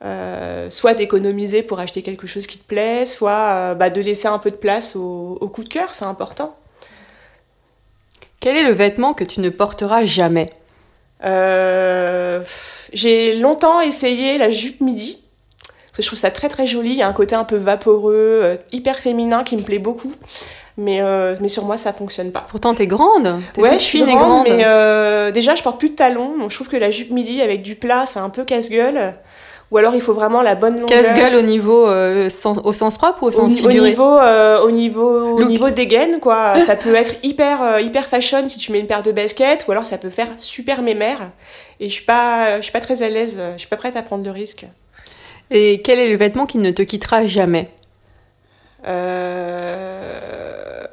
Euh, 0.05 0.69
soit 0.69 0.93
d'économiser 0.93 1.63
pour 1.63 1.79
acheter 1.81 2.03
quelque 2.03 2.27
chose 2.27 2.47
qui 2.47 2.59
te 2.59 2.65
plaît, 2.65 3.07
soit 3.07 3.31
euh, 3.55 3.75
bah, 3.75 3.89
de 3.89 4.01
laisser 4.03 4.29
un 4.29 4.39
peu 4.39 4.51
de 4.51 4.57
place 4.57 4.95
au, 4.95 5.39
au 5.41 5.49
coup 5.49 5.65
de 5.65 5.71
cœur, 5.71 5.95
c'est 5.95 6.05
important. 6.05 6.55
Quel 8.41 8.59
est 8.59 8.65
le 8.65 8.73
vêtement 8.73 9.15
que 9.15 9.25
tu 9.25 9.41
ne 9.41 9.49
porteras 9.49 10.05
jamais? 10.05 10.51
Euh, 11.25 12.43
J'ai 12.93 13.37
longtemps 13.37 13.81
essayé 13.81 14.37
la 14.37 14.51
jupe 14.51 14.83
midi, 14.83 15.25
parce 15.97 15.99
que 15.99 16.03
je 16.03 16.09
trouve 16.09 16.19
ça 16.19 16.31
très 16.31 16.49
très 16.49 16.67
joli, 16.67 16.91
il 16.91 16.97
y 16.97 17.03
a 17.03 17.09
un 17.09 17.13
côté 17.15 17.35
un 17.35 17.45
peu 17.45 17.57
vaporeux, 17.57 18.13
euh, 18.43 18.57
hyper 18.71 18.97
féminin 18.99 19.45
qui 19.45 19.57
me 19.57 19.63
plaît 19.63 19.79
beaucoup. 19.79 20.13
Mais, 20.77 20.99
euh, 21.01 21.35
mais 21.41 21.49
sur 21.49 21.65
moi, 21.65 21.79
ça 21.79 21.95
fonctionne 21.95 22.33
pas. 22.33 22.45
Pourtant, 22.51 22.75
t'es 22.75 22.87
grande. 22.87 23.41
T'es 23.55 23.63
Ouais, 23.63 23.73
je 23.79 23.85
suis 23.85 24.03
grande, 24.03 24.19
grande. 24.19 24.47
mais 24.47 24.63
euh, 24.67 25.31
déjà, 25.31 25.55
je 25.55 25.63
porte 25.63 25.79
plus 25.79 25.89
de 25.89 25.95
talons, 25.95 26.37
donc 26.37 26.51
je 26.51 26.55
trouve 26.55 26.69
que 26.69 26.77
la 26.77 26.91
jupe 26.91 27.11
midi 27.13 27.41
avec 27.41 27.63
du 27.63 27.77
plat, 27.77 28.05
c'est 28.05 28.19
un 28.19 28.29
peu 28.29 28.45
casse-gueule. 28.45 29.15
Ou 29.71 29.79
alors, 29.79 29.95
il 29.95 30.03
faut 30.03 30.13
vraiment 30.13 30.43
la 30.43 30.55
bonne 30.55 30.79
longueur. 30.79 31.03
Casse-gueule 31.03 31.35
au 31.35 31.41
niveau 31.41 31.87
euh, 31.89 32.29
sens- 32.29 32.61
au 32.63 32.75
sens 32.75 32.99
propre 32.99 33.23
ou 33.23 33.27
au 33.27 33.29
au, 33.31 33.33
sens 33.33 33.53
au 33.53 33.57
figuré 33.57 33.89
niveau, 33.89 34.19
euh, 34.19 34.61
au 34.61 34.71
niveau, 34.71 35.39
au 35.39 35.45
niveau 35.45 35.71
des 35.71 35.87
gaines, 35.87 36.21
quoi. 36.21 36.61
ça 36.61 36.77
peut 36.77 36.95
être 36.95 37.15
hyper, 37.23 37.81
hyper 37.81 38.07
fashion 38.07 38.47
si 38.51 38.59
tu 38.59 38.71
mets 38.71 38.81
une 38.81 38.87
paire 38.87 39.03
de 39.03 39.13
baskets, 39.13 39.65
ou 39.67 39.73
alors 39.73 39.87
ça 39.87 39.97
peut 39.97 40.11
faire 40.11 40.29
super 40.37 40.83
mémère. 40.83 41.31
Et 41.81 41.89
je 41.89 41.95
suis 41.95 42.05
pas, 42.05 42.57
je 42.59 42.65
suis 42.65 42.73
pas 42.73 42.81
très 42.81 43.03
à 43.03 43.09
l'aise, 43.09 43.41
je 43.55 43.59
suis 43.59 43.69
pas 43.69 43.77
prête 43.77 43.97
à 43.97 44.03
prendre 44.03 44.23
le 44.25 44.31
risque. 44.31 44.67
Et 45.51 45.81
quel 45.83 45.99
est 45.99 46.11
le 46.11 46.17
vêtement 46.17 46.47
qui 46.47 46.59
ne 46.59 46.71
te 46.71 46.83
quittera 46.83 47.27
jamais 47.27 47.71
Euh... 48.87 50.85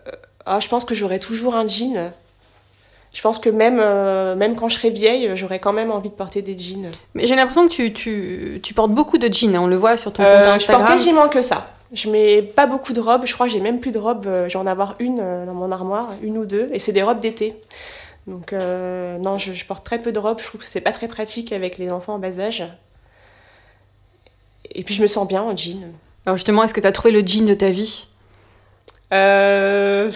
Ah, 0.46 0.60
je 0.60 0.68
pense 0.68 0.84
que 0.86 0.94
j'aurai 0.96 1.20
toujours 1.20 1.56
un 1.56 1.68
jean. 1.68 2.12
Je 3.14 3.22
pense 3.22 3.38
que 3.40 3.50
même, 3.50 3.80
euh, 3.80 4.36
même 4.36 4.56
quand 4.56 4.70
je 4.70 4.76
serai 4.76 4.90
vieille, 4.90 5.32
j'aurai 5.36 5.60
quand 5.60 5.72
même 5.74 5.92
envie 5.92 6.10
de 6.10 6.16
porter 6.16 6.42
des 6.42 6.58
jeans. 6.58 6.88
Mais 7.14 7.28
j'ai 7.28 7.36
l'impression 7.36 7.68
que 7.68 7.74
tu, 7.74 7.94
tu, 7.94 8.60
tu 8.62 8.74
portes 8.74 8.92
beaucoup 8.92 9.18
de 9.18 9.32
jeans, 9.32 9.56
hein, 9.56 9.62
on 9.62 9.68
le 9.68 9.76
voit 9.76 9.98
sur 9.98 10.12
ton 10.12 10.24
Euh, 10.24 10.38
compte 10.40 10.46
je 10.46 10.56
Instagram. 10.56 10.82
porte 10.82 10.94
quasiment 10.98 11.30
que 11.30 11.42
ça. 11.42 11.70
Je 11.94 12.10
mets 12.10 12.42
pas 12.42 12.66
beaucoup 12.66 12.92
de 12.94 13.00
robes. 13.00 13.26
Je 13.26 13.34
crois 13.34 13.46
que 13.46 13.54
j'ai 13.54 13.60
même 13.60 13.80
plus 13.80 13.92
de 13.92 14.00
robes. 14.00 14.26
euh, 14.26 14.50
Je 14.50 14.54
vais 14.58 14.64
en 14.64 14.68
avoir 14.68 14.96
une 15.00 15.20
euh, 15.22 15.46
dans 15.46 15.54
mon 15.54 15.72
armoire, 15.72 16.10
une 16.24 16.38
ou 16.40 16.46
deux. 16.46 16.70
Et 16.74 16.80
c'est 16.80 16.92
des 16.92 17.04
robes 17.04 17.20
d'été. 17.20 17.56
Donc 18.26 18.52
euh, 18.52 19.18
non, 19.20 19.38
je, 19.38 19.54
je 19.54 19.66
porte 19.66 19.86
très 19.86 20.00
peu 20.02 20.12
de 20.12 20.18
robes. 20.20 20.40
Je 20.42 20.46
trouve 20.46 20.62
que 20.62 20.68
c'est 20.68 20.82
pas 20.82 20.92
très 20.92 21.08
pratique 21.08 21.52
avec 21.54 21.78
les 21.78 21.92
enfants 21.92 22.16
en 22.16 22.20
bas 22.20 22.40
âge. 22.40 22.64
Et 24.72 24.84
puis 24.84 24.94
je 24.96 25.02
me 25.02 25.08
sens 25.08 25.28
bien 25.28 25.42
en 25.42 25.56
jean. 25.56 25.94
Alors 26.26 26.38
justement, 26.38 26.64
est-ce 26.64 26.74
que 26.74 26.82
tu 26.82 26.88
as 26.88 26.92
trouvé 26.92 27.12
le 27.12 27.26
jean 27.26 27.46
de 27.46 27.54
ta 27.54 27.70
vie? 27.70 28.08
Euh, 29.14 30.12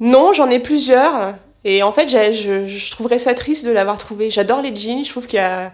Non, 0.00 0.32
j'en 0.32 0.50
ai 0.50 0.58
plusieurs. 0.60 1.34
Et 1.64 1.82
en 1.82 1.92
fait, 1.92 2.08
je, 2.08 2.66
je 2.66 2.90
trouverais 2.90 3.18
ça 3.18 3.34
triste 3.34 3.64
de 3.66 3.70
l'avoir 3.70 3.96
trouvé. 3.98 4.30
J'adore 4.30 4.62
les 4.62 4.74
jeans. 4.74 5.04
Je 5.04 5.10
trouve 5.10 5.26
qu'il 5.26 5.38
y 5.38 5.42
a, 5.42 5.72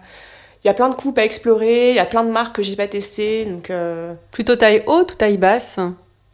il 0.63 0.67
y 0.67 0.69
a 0.69 0.73
plein 0.73 0.89
de 0.89 0.95
coupes 0.95 1.17
à 1.17 1.23
explorer. 1.25 1.89
Il 1.89 1.95
y 1.95 1.99
a 1.99 2.05
plein 2.05 2.23
de 2.23 2.29
marques 2.31 2.55
que 2.55 2.63
j'ai 2.63 2.75
pas 2.75 2.87
testées. 2.87 3.45
Donc 3.45 3.69
euh, 3.69 4.13
Plutôt 4.31 4.55
taille 4.55 4.83
haute 4.87 5.13
ou 5.13 5.15
taille 5.15 5.37
basse? 5.37 5.77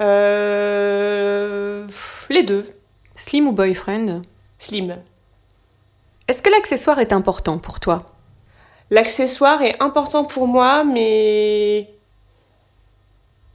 Euh, 0.01 1.87
les 2.29 2.43
deux. 2.43 2.65
Slim 3.15 3.47
ou 3.47 3.51
boyfriend? 3.53 4.21
Slim. 4.59 4.97
Est-ce 6.27 6.41
que 6.41 6.49
l'accessoire 6.49 6.99
est 6.99 7.13
important 7.13 7.57
pour 7.59 7.79
toi? 7.79 8.05
L'accessoire 8.95 9.61
est 9.61 9.75
important 9.83 10.23
pour 10.23 10.47
moi, 10.47 10.83
mais 10.85 11.89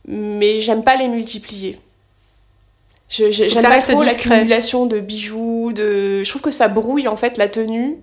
mais 0.07 0.61
j'aime 0.61 0.83
pas 0.83 0.97
les 0.97 1.09
multiplier. 1.09 1.79
Je- 3.09 3.31
je- 3.31 3.45
que 3.45 3.49
J'aime 3.49 3.63
pas 3.63 3.81
trop 3.81 4.03
l'accumulation 4.05 4.87
de 4.87 5.01
bijoux. 5.01 5.73
De... 5.73 6.23
Je 6.23 6.29
trouve 6.29 6.43
que 6.43 6.51
ça 6.51 6.69
brouille 6.69 7.09
en 7.09 7.17
fait 7.17 7.39
la 7.39 7.49
tenue. 7.49 7.97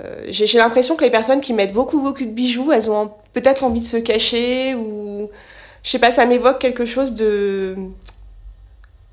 Euh, 0.00 0.26
J'ai 0.28 0.46
j'ai 0.46 0.58
l'impression 0.58 0.94
que 0.96 1.04
les 1.04 1.10
personnes 1.10 1.40
qui 1.40 1.52
mettent 1.54 1.72
beaucoup 1.72 2.00
beaucoup 2.00 2.24
de 2.24 2.30
bijoux, 2.30 2.70
elles 2.72 2.90
ont 2.90 3.10
peut-être 3.32 3.64
envie 3.64 3.80
de 3.80 3.84
se 3.86 3.96
cacher 3.96 4.74
ou 4.74 5.28
je 5.82 5.90
sais 5.90 5.98
pas, 5.98 6.10
ça 6.10 6.24
m'évoque 6.26 6.58
quelque 6.60 6.84
chose 6.84 7.14
de 7.14 7.76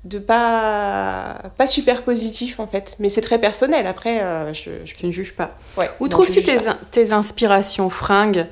de 0.04 0.18
pas 0.18 1.36
pas 1.56 1.66
super 1.66 2.02
positif 2.02 2.60
en 2.60 2.66
fait. 2.66 2.96
Mais 2.98 3.08
c'est 3.08 3.20
très 3.22 3.38
personnel. 3.38 3.86
Après, 3.86 4.20
euh, 4.22 4.52
je, 4.52 4.70
je- 4.84 4.94
Tu 4.94 5.06
ne 5.06 5.10
juges 5.10 5.34
pas. 5.34 5.56
ouais, 5.76 5.90
Où 6.00 6.08
trouves-tu 6.08 6.34
juge 6.34 6.44
tes, 6.44 6.58
tes 6.90 7.12
inspirations 7.12 7.88
fringues 7.90 8.46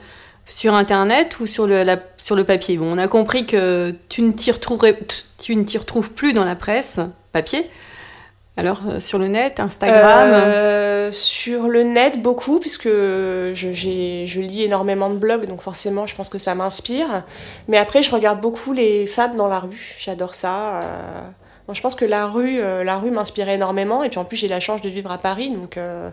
Sur 0.46 0.74
Internet 0.74 1.38
ou 1.40 1.46
sur 1.46 1.66
le, 1.66 1.82
la- 1.82 2.00
sur 2.16 2.36
le 2.36 2.44
papier? 2.44 2.76
Bon, 2.78 2.92
on 2.94 2.98
a 2.98 3.06
compris 3.08 3.46
que 3.46 3.94
tu 4.08 4.22
ne 4.22 4.32
t'y 4.32 4.50
tu 5.38 5.56
ne 5.56 5.62
t'y 5.64 5.78
retrouves 5.78 6.10
plus 6.12 6.32
dans 6.32 6.44
la 6.44 6.56
presse 6.56 6.98
papier. 7.32 7.68
Alors, 8.58 8.80
euh, 8.86 9.00
sur 9.00 9.18
le 9.18 9.28
net, 9.28 9.60
Instagram? 9.60 10.30
Euh, 10.32 11.10
Sur 11.10 11.68
le 11.68 11.84
net, 11.84 12.20
beaucoup, 12.20 12.60
puisque 12.60 12.84
je, 12.88 13.52
je 13.52 14.40
lis 14.40 14.62
énormément 14.64 15.08
de 15.08 15.16
blogs, 15.16 15.46
donc 15.46 15.62
forcément, 15.62 16.06
je 16.06 16.14
pense 16.14 16.28
que 16.28 16.36
ça 16.38 16.54
m'inspire. 16.54 17.22
Mais 17.68 17.78
après, 17.78 18.02
je 18.02 18.10
regarde 18.10 18.40
beaucoup 18.42 18.72
les 18.74 19.06
femmes 19.06 19.36
dans 19.36 19.48
la 19.48 19.58
rue. 19.58 19.96
J'adore 19.98 20.34
ça. 20.34 20.82
euh. 20.82 21.20
Bon, 21.66 21.74
je 21.74 21.80
pense 21.80 21.94
que 21.94 22.04
la 22.04 22.26
rue, 22.26 22.60
euh, 22.60 22.82
la 22.82 22.98
rue 22.98 23.10
m'inspire 23.10 23.48
énormément. 23.48 24.02
Et 24.02 24.08
puis 24.08 24.18
en 24.18 24.24
plus, 24.24 24.36
j'ai 24.36 24.48
la 24.48 24.60
chance 24.60 24.80
de 24.80 24.88
vivre 24.88 25.10
à 25.10 25.18
Paris, 25.18 25.50
donc 25.50 25.76
euh, 25.76 26.10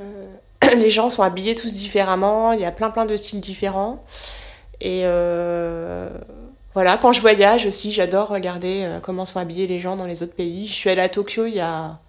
euh, 0.00 0.26
les 0.76 0.90
gens 0.90 1.10
sont 1.10 1.22
habillés 1.22 1.54
tous 1.54 1.72
différemment. 1.72 2.52
Il 2.52 2.60
y 2.60 2.64
a 2.64 2.72
plein, 2.72 2.90
plein 2.90 3.04
de 3.04 3.16
styles 3.16 3.40
différents. 3.40 4.04
Et 4.80 5.04
voilà, 6.74 6.98
quand 6.98 7.12
je 7.12 7.20
voyage 7.20 7.66
aussi, 7.66 7.92
j'adore 7.92 8.28
regarder 8.28 8.98
comment 9.02 9.24
sont 9.24 9.38
habillés 9.38 9.68
les 9.68 9.78
gens 9.78 9.94
dans 9.94 10.06
les 10.06 10.24
autres 10.24 10.34
pays. 10.34 10.66
Je 10.66 10.72
suis 10.72 10.90
allée 10.90 11.02
à 11.02 11.08
Tokyo 11.08 11.46
il 11.46 11.54
y 11.54 11.60
a 11.60 12.00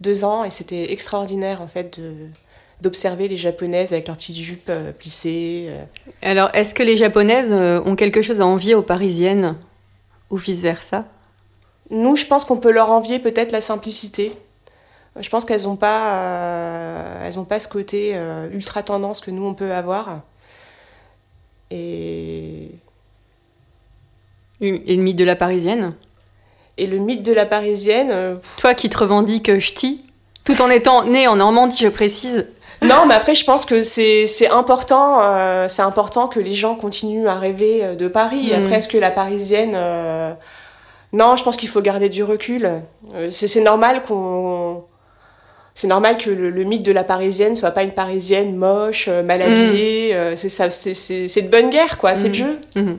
deux 0.00 0.24
ans 0.24 0.44
et 0.44 0.50
c'était 0.50 0.92
extraordinaire 0.92 1.60
en 1.60 1.66
fait 1.66 2.00
d'observer 2.80 3.26
les 3.26 3.36
japonaises 3.36 3.92
avec 3.92 4.06
leurs 4.06 4.16
petites 4.16 4.36
jupes 4.36 4.70
plissées. 4.96 5.70
Alors, 6.22 6.50
est-ce 6.54 6.72
que 6.72 6.84
les 6.84 6.96
japonaises 6.96 7.52
ont 7.52 7.96
quelque 7.96 8.22
chose 8.22 8.40
à 8.40 8.46
envier 8.46 8.76
aux 8.76 8.82
parisiennes 8.82 9.58
Ou 10.30 10.36
vice-versa? 10.36 11.04
Nous, 11.92 12.16
je 12.16 12.24
pense 12.24 12.44
qu'on 12.44 12.56
peut 12.56 12.72
leur 12.72 12.90
envier 12.90 13.18
peut-être 13.18 13.52
la 13.52 13.60
simplicité. 13.60 14.32
Je 15.20 15.28
pense 15.28 15.44
qu'elles 15.44 15.64
n'ont 15.64 15.76
pas, 15.76 16.14
euh, 16.14 17.26
elles 17.26 17.38
ont 17.38 17.44
pas 17.44 17.60
ce 17.60 17.68
côté 17.68 18.12
euh, 18.14 18.48
ultra 18.50 18.82
tendance 18.82 19.20
que 19.20 19.30
nous 19.30 19.44
on 19.44 19.52
peut 19.52 19.72
avoir. 19.72 20.20
Et, 21.70 22.70
Et 24.62 24.96
le 24.96 25.02
mythe 25.02 25.16
de 25.16 25.24
la 25.24 25.36
parisienne? 25.36 25.92
Et 26.78 26.86
le 26.86 26.96
mythe 26.96 27.22
de 27.22 27.34
la 27.34 27.44
parisienne, 27.44 28.08
euh, 28.10 28.36
Toi 28.56 28.72
qui 28.72 28.88
te 28.88 28.96
revendiques 28.96 29.58
ch'ti, 29.58 30.02
tout 30.44 30.62
en 30.62 30.70
étant 30.70 31.04
née 31.04 31.28
en 31.28 31.36
Normandie, 31.36 31.76
je 31.78 31.88
précise. 31.88 32.46
Non, 32.80 33.04
mais 33.06 33.14
après, 33.14 33.34
je 33.34 33.44
pense 33.44 33.66
que 33.66 33.82
c'est 33.82 34.48
important, 34.50 35.68
c'est 35.68 35.82
important 35.82 36.26
que 36.26 36.40
les 36.40 36.52
gens 36.52 36.74
continuent 36.74 37.28
à 37.28 37.38
rêver 37.38 37.94
de 37.94 38.08
Paris. 38.08 38.50
Mm. 38.50 38.64
Après, 38.64 38.76
est-ce 38.78 38.88
que 38.88 38.98
la 38.98 39.12
parisienne. 39.12 39.76
Non, 41.12 41.36
je 41.36 41.44
pense 41.44 41.56
qu'il 41.56 41.68
faut 41.68 41.82
garder 41.82 42.08
du 42.08 42.24
recul. 42.24 42.82
Euh, 43.14 43.30
c'est 43.30 43.60
normal 43.60 44.02
qu'on. 44.02 44.84
C'est 45.74 45.86
normal 45.88 46.18
que 46.18 46.28
le, 46.30 46.50
le 46.50 46.64
mythe 46.64 46.82
de 46.82 46.92
la 46.92 47.02
parisienne 47.04 47.56
soit 47.56 47.70
pas 47.70 47.82
une 47.82 47.92
parisienne 47.92 48.56
moche, 48.56 49.08
euh, 49.08 49.22
mal 49.22 49.40
habillée. 49.42 50.14
euh, 50.14 50.36
c'est 50.36 50.48
ça, 50.50 50.68
de 50.68 51.48
bonne 51.48 51.70
guerre, 51.70 51.96
quoi. 51.98 52.14
C'est 52.14 52.28
Mm. 52.28 52.32
le 52.32 52.34
jeu. 52.34 52.58
Mhm. 52.76 52.98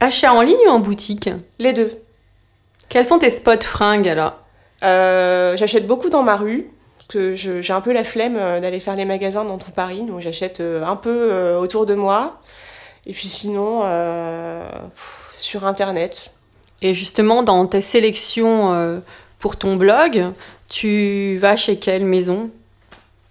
Achat 0.00 0.32
en 0.32 0.42
ligne 0.42 0.56
ou 0.66 0.70
en 0.70 0.78
boutique? 0.80 1.30
Les 1.58 1.72
deux. 1.72 1.92
Quels 2.88 3.06
sont 3.06 3.18
tes 3.18 3.30
spots 3.30 3.60
fringues 3.62 4.08
alors? 4.08 4.34
Euh, 4.82 5.56
j'achète 5.56 5.86
beaucoup 5.86 6.10
dans 6.10 6.22
ma 6.24 6.36
rue, 6.36 6.68
parce 6.96 7.06
que 7.08 7.34
j'ai 7.34 7.72
un 7.72 7.80
peu 7.80 7.92
la 7.92 8.02
flemme 8.04 8.34
d'aller 8.60 8.80
faire 8.80 8.96
les 8.96 9.04
magasins 9.04 9.44
dans 9.44 9.58
tout 9.58 9.70
Paris, 9.70 10.02
donc 10.02 10.20
j'achète 10.20 10.60
un 10.60 10.96
peu 10.96 11.54
autour 11.56 11.86
de 11.86 11.94
moi. 11.94 12.38
Et 13.06 13.12
puis 13.12 13.28
sinon, 13.28 13.82
euh, 13.84 14.64
sur 15.32 15.64
Internet. 15.66 16.32
Et 16.82 16.94
justement, 16.94 17.42
dans 17.42 17.64
tes 17.66 17.80
sélections 17.80 18.74
euh, 18.74 18.98
pour 19.38 19.56
ton 19.56 19.76
blog, 19.76 20.26
tu 20.68 21.38
vas 21.38 21.56
chez 21.56 21.76
quelle 21.76 22.04
maison? 22.04 22.50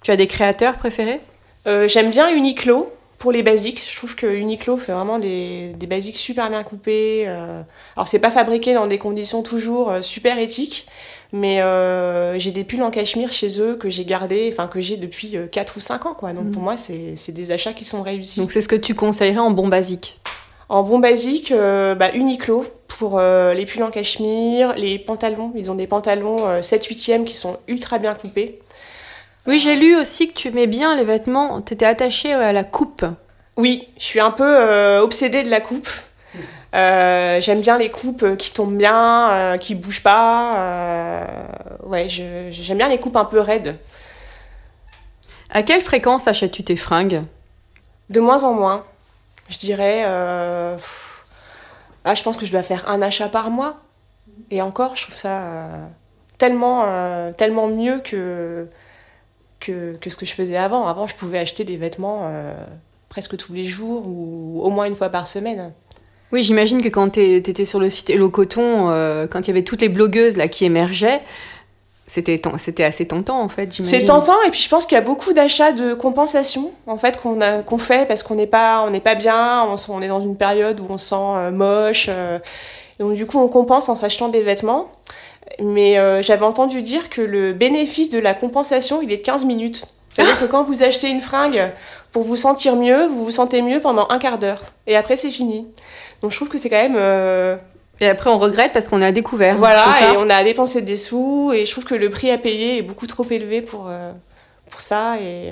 Tu 0.03 0.11
as 0.11 0.15
des 0.15 0.27
créateurs 0.27 0.77
préférés? 0.77 1.19
Euh, 1.67 1.87
J'aime 1.87 2.09
bien 2.09 2.33
Uniqlo 2.33 2.91
pour 3.19 3.31
les 3.31 3.43
basiques. 3.43 3.83
Je 3.87 3.95
trouve 3.97 4.15
que 4.15 4.25
Uniqlo 4.25 4.77
fait 4.77 4.93
vraiment 4.93 5.19
des, 5.19 5.73
des 5.75 5.85
basiques 5.85 6.17
super 6.17 6.49
bien 6.49 6.63
coupés. 6.63 7.25
euh. 7.27 7.61
Alors, 7.95 8.07
c'est 8.07 8.19
pas 8.19 8.31
fabriqué 8.31 8.73
dans 8.73 8.87
des 8.87 8.97
conditions 8.97 9.43
toujours 9.43 9.93
super 10.01 10.39
éthiques, 10.39 10.87
mais 11.33 11.61
euh, 11.61 12.39
j'ai 12.39 12.51
des 12.51 12.63
pulls 12.63 12.81
en 12.81 12.89
cachemire 12.89 13.31
chez 13.31 13.59
eux 13.59 13.75
que 13.75 13.89
j'ai 13.89 14.05
gardés, 14.05 14.49
enfin 14.51 14.67
que 14.67 14.81
j'ai 14.81 14.97
depuis 14.97 15.35
euh, 15.37 15.45
4 15.45 15.77
ou 15.77 15.79
5 15.81 16.05
ans. 16.07 16.13
Quoi. 16.13 16.33
Donc, 16.33 16.45
Mhm. 16.45 16.51
pour 16.51 16.63
moi, 16.63 16.77
c'est 16.77 17.15
c'est 17.15 17.31
des 17.33 17.51
achats 17.51 17.73
qui 17.73 17.83
sont 17.83 18.01
réussis. 18.01 18.39
Donc 18.39 18.51
c'est 18.51 18.61
ce 18.61 18.67
que 18.67 18.75
tu 18.77 18.95
conseillerais 18.95 19.37
en 19.39 19.51
bon 19.51 19.67
basique? 19.67 20.19
En 20.71 20.83
bon 20.83 20.99
basique, 20.99 21.51
euh, 21.51 21.95
bah, 21.95 22.11
Uniqlo 22.13 22.63
pour 22.87 23.19
euh, 23.19 23.53
les 23.53 23.65
pulls 23.65 23.83
en 23.83 23.91
cachemire, 23.91 24.73
les 24.77 24.97
pantalons. 24.97 25.51
Ils 25.53 25.69
ont 25.69 25.75
des 25.75 25.85
pantalons 25.85 26.47
euh, 26.47 26.61
7-8e 26.61 27.25
qui 27.25 27.33
sont 27.33 27.59
ultra 27.67 27.97
bien 27.97 28.13
coupés. 28.13 28.57
Oui, 29.47 29.59
j'ai 29.59 29.75
lu 29.75 29.97
aussi 29.97 30.29
que 30.29 30.33
tu 30.33 30.47
aimais 30.47 30.67
bien 30.67 30.95
les 30.95 31.03
vêtements, 31.03 31.61
tu 31.61 31.73
étais 31.73 31.85
attachée 31.85 32.31
à 32.31 32.53
la 32.53 32.63
coupe. 32.63 33.03
Oui, 33.57 33.89
je 33.97 34.03
suis 34.05 34.21
un 34.21 34.31
peu 34.31 34.97
obsédée 34.99 35.43
de 35.43 35.49
la 35.49 35.59
coupe. 35.59 35.89
Euh, 36.73 37.41
J'aime 37.41 37.59
bien 37.59 37.77
les 37.77 37.89
coupes 37.89 38.37
qui 38.37 38.53
tombent 38.53 38.77
bien, 38.77 39.29
euh, 39.31 39.57
qui 39.57 39.75
bougent 39.75 40.03
pas. 40.03 40.55
Euh, 40.57 41.25
ouais, 41.83 42.07
j'aime 42.07 42.77
bien 42.77 42.87
les 42.87 42.97
coupes 42.97 43.17
un 43.17 43.25
peu 43.25 43.41
raides. 43.41 43.75
À 45.49 45.63
quelle 45.63 45.81
fréquence 45.81 46.29
achètes-tu 46.29 46.63
tes 46.63 46.77
fringues? 46.77 47.23
De 48.09 48.21
moins 48.21 48.45
en 48.45 48.53
moins, 48.53 48.85
je 49.51 49.59
dirais. 49.59 50.03
euh, 50.05 50.75
ah, 52.05 52.15
je 52.15 52.23
pense 52.23 52.37
que 52.37 52.45
je 52.47 52.51
dois 52.51 52.63
faire 52.63 52.89
un 52.89 53.01
achat 53.01 53.29
par 53.29 53.51
mois. 53.51 53.79
Et 54.49 54.61
encore, 54.61 54.95
je 54.95 55.03
trouve 55.03 55.15
ça 55.15 55.41
euh, 55.41 55.85
tellement, 56.39 56.85
euh, 56.87 57.31
tellement 57.31 57.67
mieux 57.67 57.99
que, 57.99 58.67
que, 59.59 59.97
ce 60.09 60.17
que 60.17 60.25
je 60.25 60.33
faisais 60.33 60.57
avant. 60.57 60.87
Avant, 60.87 61.05
je 61.05 61.15
pouvais 61.15 61.37
acheter 61.37 61.63
des 61.63 61.77
vêtements 61.77 62.31
presque 63.09 63.37
tous 63.37 63.53
les 63.53 63.65
jours 63.65 64.07
ou 64.07 64.61
au 64.63 64.69
moins 64.69 64.85
une 64.85 64.95
fois 64.95 65.09
par 65.09 65.27
semaine. 65.27 65.71
Oui, 66.31 66.43
j'imagine 66.43 66.81
que 66.81 66.87
quand 66.87 67.09
t'es- 67.09 67.41
t'étais 67.41 67.65
sur 67.65 67.79
le 67.79 67.89
site 67.89 68.09
Hello 68.09 68.29
Coton, 68.29 68.87
quand 69.29 69.41
il 69.41 69.47
y 69.47 69.51
avait 69.51 69.63
toutes 69.63 69.81
les 69.81 69.89
blogueuses 69.89 70.37
là 70.37 70.47
qui 70.47 70.63
émergeaient, 70.65 71.21
c'était 72.11 72.83
assez 72.83 73.07
tentant 73.07 73.41
en 73.41 73.47
fait. 73.47 73.71
C'est 73.71 74.03
tentant 74.03 74.35
et 74.45 74.49
puis 74.49 74.59
je 74.59 74.67
pense 74.67 74.85
qu'il 74.85 74.95
y 74.95 74.99
a 74.99 75.03
beaucoup 75.03 75.31
d'achats 75.31 75.71
de 75.71 75.93
compensation 75.93 76.71
en 76.85 76.97
fait 76.97 77.17
qu'on 77.21 77.77
fait 77.77 78.05
parce 78.05 78.21
qu'on 78.21 78.35
n'est 78.35 78.47
pas 78.47 78.83
on 78.85 78.89
n'est 78.89 78.99
pas 78.99 79.15
bien, 79.15 79.65
on, 79.87 80.01
est 80.01 80.07
dans 80.09 80.19
une 80.19 80.35
période 80.35 80.81
où 80.81 80.87
on 80.89 80.97
se 80.97 81.09
sent 81.09 81.15
euh, 81.15 81.51
moche. 81.51 82.07
euh, 82.09 82.39
et 82.99 83.03
donc 83.03 83.13
du 83.13 83.25
coup 83.25 83.39
on 83.39 83.47
compense 83.47 83.87
en 83.87 83.97
achetant 84.01 84.27
des 84.27 84.41
vêtements. 84.41 84.91
Mais 85.61 85.97
euh, 85.99 86.21
j'avais 86.21 86.45
entendu 86.45 86.81
dire 86.81 87.09
que 87.09 87.21
le 87.21 87.53
bénéfice 87.53 88.09
de 88.09 88.19
la 88.19 88.33
compensation 88.33 89.01
il 89.01 89.11
est 89.11 89.17
de 89.17 89.23
15 89.23 89.45
minutes. 89.45 89.85
C'est-à-dire 90.09 90.37
que 90.37 90.45
quand 90.45 90.63
vous 90.63 90.83
achetez 90.83 91.09
une 91.09 91.21
fringue 91.21 91.71
pour 92.11 92.23
vous 92.23 92.35
sentir 92.35 92.75
mieux, 92.75 93.07
vous 93.07 93.23
vous 93.23 93.31
sentez 93.31 93.61
mieux 93.61 93.79
pendant 93.79 94.07
un 94.09 94.19
quart 94.19 94.37
d'heure 94.37 94.61
et 94.85 94.97
après 94.97 95.15
c'est 95.15 95.29
fini. 95.31 95.65
Donc 96.21 96.31
je 96.31 96.35
trouve 96.35 96.49
que 96.49 96.57
c'est 96.57 96.69
quand 96.69 96.89
même 96.89 97.57
Et 98.01 98.09
après 98.09 98.31
on 98.31 98.39
regrette 98.39 98.73
parce 98.73 98.87
qu'on 98.87 99.01
a 99.01 99.11
découvert. 99.11 99.57
voilà, 99.57 99.85
et 100.13 100.17
on 100.17 100.29
a 100.29 100.43
dépensé 100.43 100.81
des 100.81 100.95
sous, 100.95 101.53
et 101.53 101.65
je 101.65 101.71
trouve 101.71 101.85
que 101.85 101.93
le 101.95 102.09
prix 102.09 102.31
à 102.31 102.37
payer 102.39 102.79
est 102.79 102.81
beaucoup 102.81 103.05
trop 103.05 103.25
élevé 103.29 103.61
pour, 103.61 103.87
euh, 103.89 104.11
pour 104.71 104.81
ça. 104.81 105.17
Et 105.21 105.51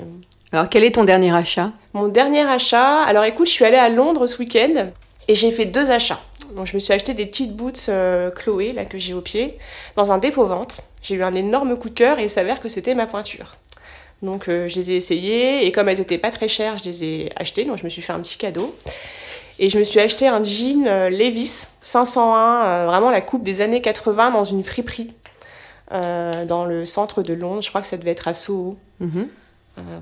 Alors 0.52 0.68
quel 0.68 0.82
est 0.82 0.90
ton 0.96 1.04
dernier 1.04 1.32
achat? 1.34 1.70
mon 1.94 2.08
dernier 2.08 2.42
achat, 2.42 3.02
alors 3.02 3.24
écoute, 3.24 3.46
je 3.46 3.52
suis 3.52 3.64
allée 3.64 3.76
à 3.76 3.88
Londres 3.88 4.26
ce 4.26 4.38
week-end, 4.38 4.88
et 5.28 5.34
j'ai 5.36 5.52
fait 5.52 5.64
deux 5.64 5.92
achats. 5.92 6.20
Donc 6.56 6.66
je 6.66 6.74
me 6.74 6.80
suis 6.80 6.92
acheté 6.92 7.14
des 7.14 7.26
petites 7.26 7.54
boots 7.54 7.86
euh, 7.88 8.30
Chloé, 8.32 8.72
là, 8.72 8.84
que 8.84 8.98
j'ai 8.98 9.14
au 9.14 9.20
pied, 9.20 9.56
dans 9.94 10.10
un 10.10 10.18
dépôt-vente. 10.18 10.80
J'ai 11.02 11.14
eu 11.14 11.22
un 11.22 11.34
énorme 11.34 11.76
coup 11.76 11.88
de 11.88 11.94
cœur, 11.94 12.18
et 12.18 12.24
il 12.24 12.30
s'avère 12.30 12.58
que 12.58 12.68
c'était 12.68 12.96
ma 12.96 13.06
pointure. 13.06 13.56
Donc 14.22 14.48
euh, 14.48 14.66
je 14.66 14.74
les 14.74 14.90
ai 14.90 14.96
essayées, 14.96 15.66
et 15.66 15.72
comme 15.72 15.88
elles 15.88 16.00
étaient 16.00 16.18
pas 16.18 16.30
très 16.32 16.48
chères, 16.48 16.78
je 16.78 16.84
les 16.84 17.04
ai 17.04 17.28
achetées, 17.36 17.64
donc 17.64 17.78
je 17.78 17.84
me 17.84 17.88
suis 17.88 18.02
fait 18.02 18.12
un 18.12 18.20
petit 18.20 18.36
cadeau. 18.38 18.74
Et 19.62 19.68
je 19.68 19.78
me 19.78 19.84
suis 19.84 20.00
acheté 20.00 20.26
un 20.26 20.42
jean 20.42 20.86
euh, 20.88 21.10
Levis 21.10 21.66
501, 21.82 22.64
euh, 22.64 22.86
vraiment 22.86 23.10
la 23.10 23.20
coupe 23.20 23.44
des 23.44 23.60
années 23.60 23.82
80 23.82 24.30
dans 24.30 24.42
une 24.44 24.64
friperie 24.64 25.12
euh, 25.92 26.46
dans 26.46 26.64
le 26.64 26.86
centre 26.86 27.22
de 27.22 27.34
Londres. 27.34 27.60
Je 27.60 27.68
crois 27.68 27.82
que 27.82 27.86
ça 27.86 27.98
devait 27.98 28.12
être 28.12 28.26
à 28.26 28.32
Soho. 28.32 28.76
Mhm. 29.00 29.28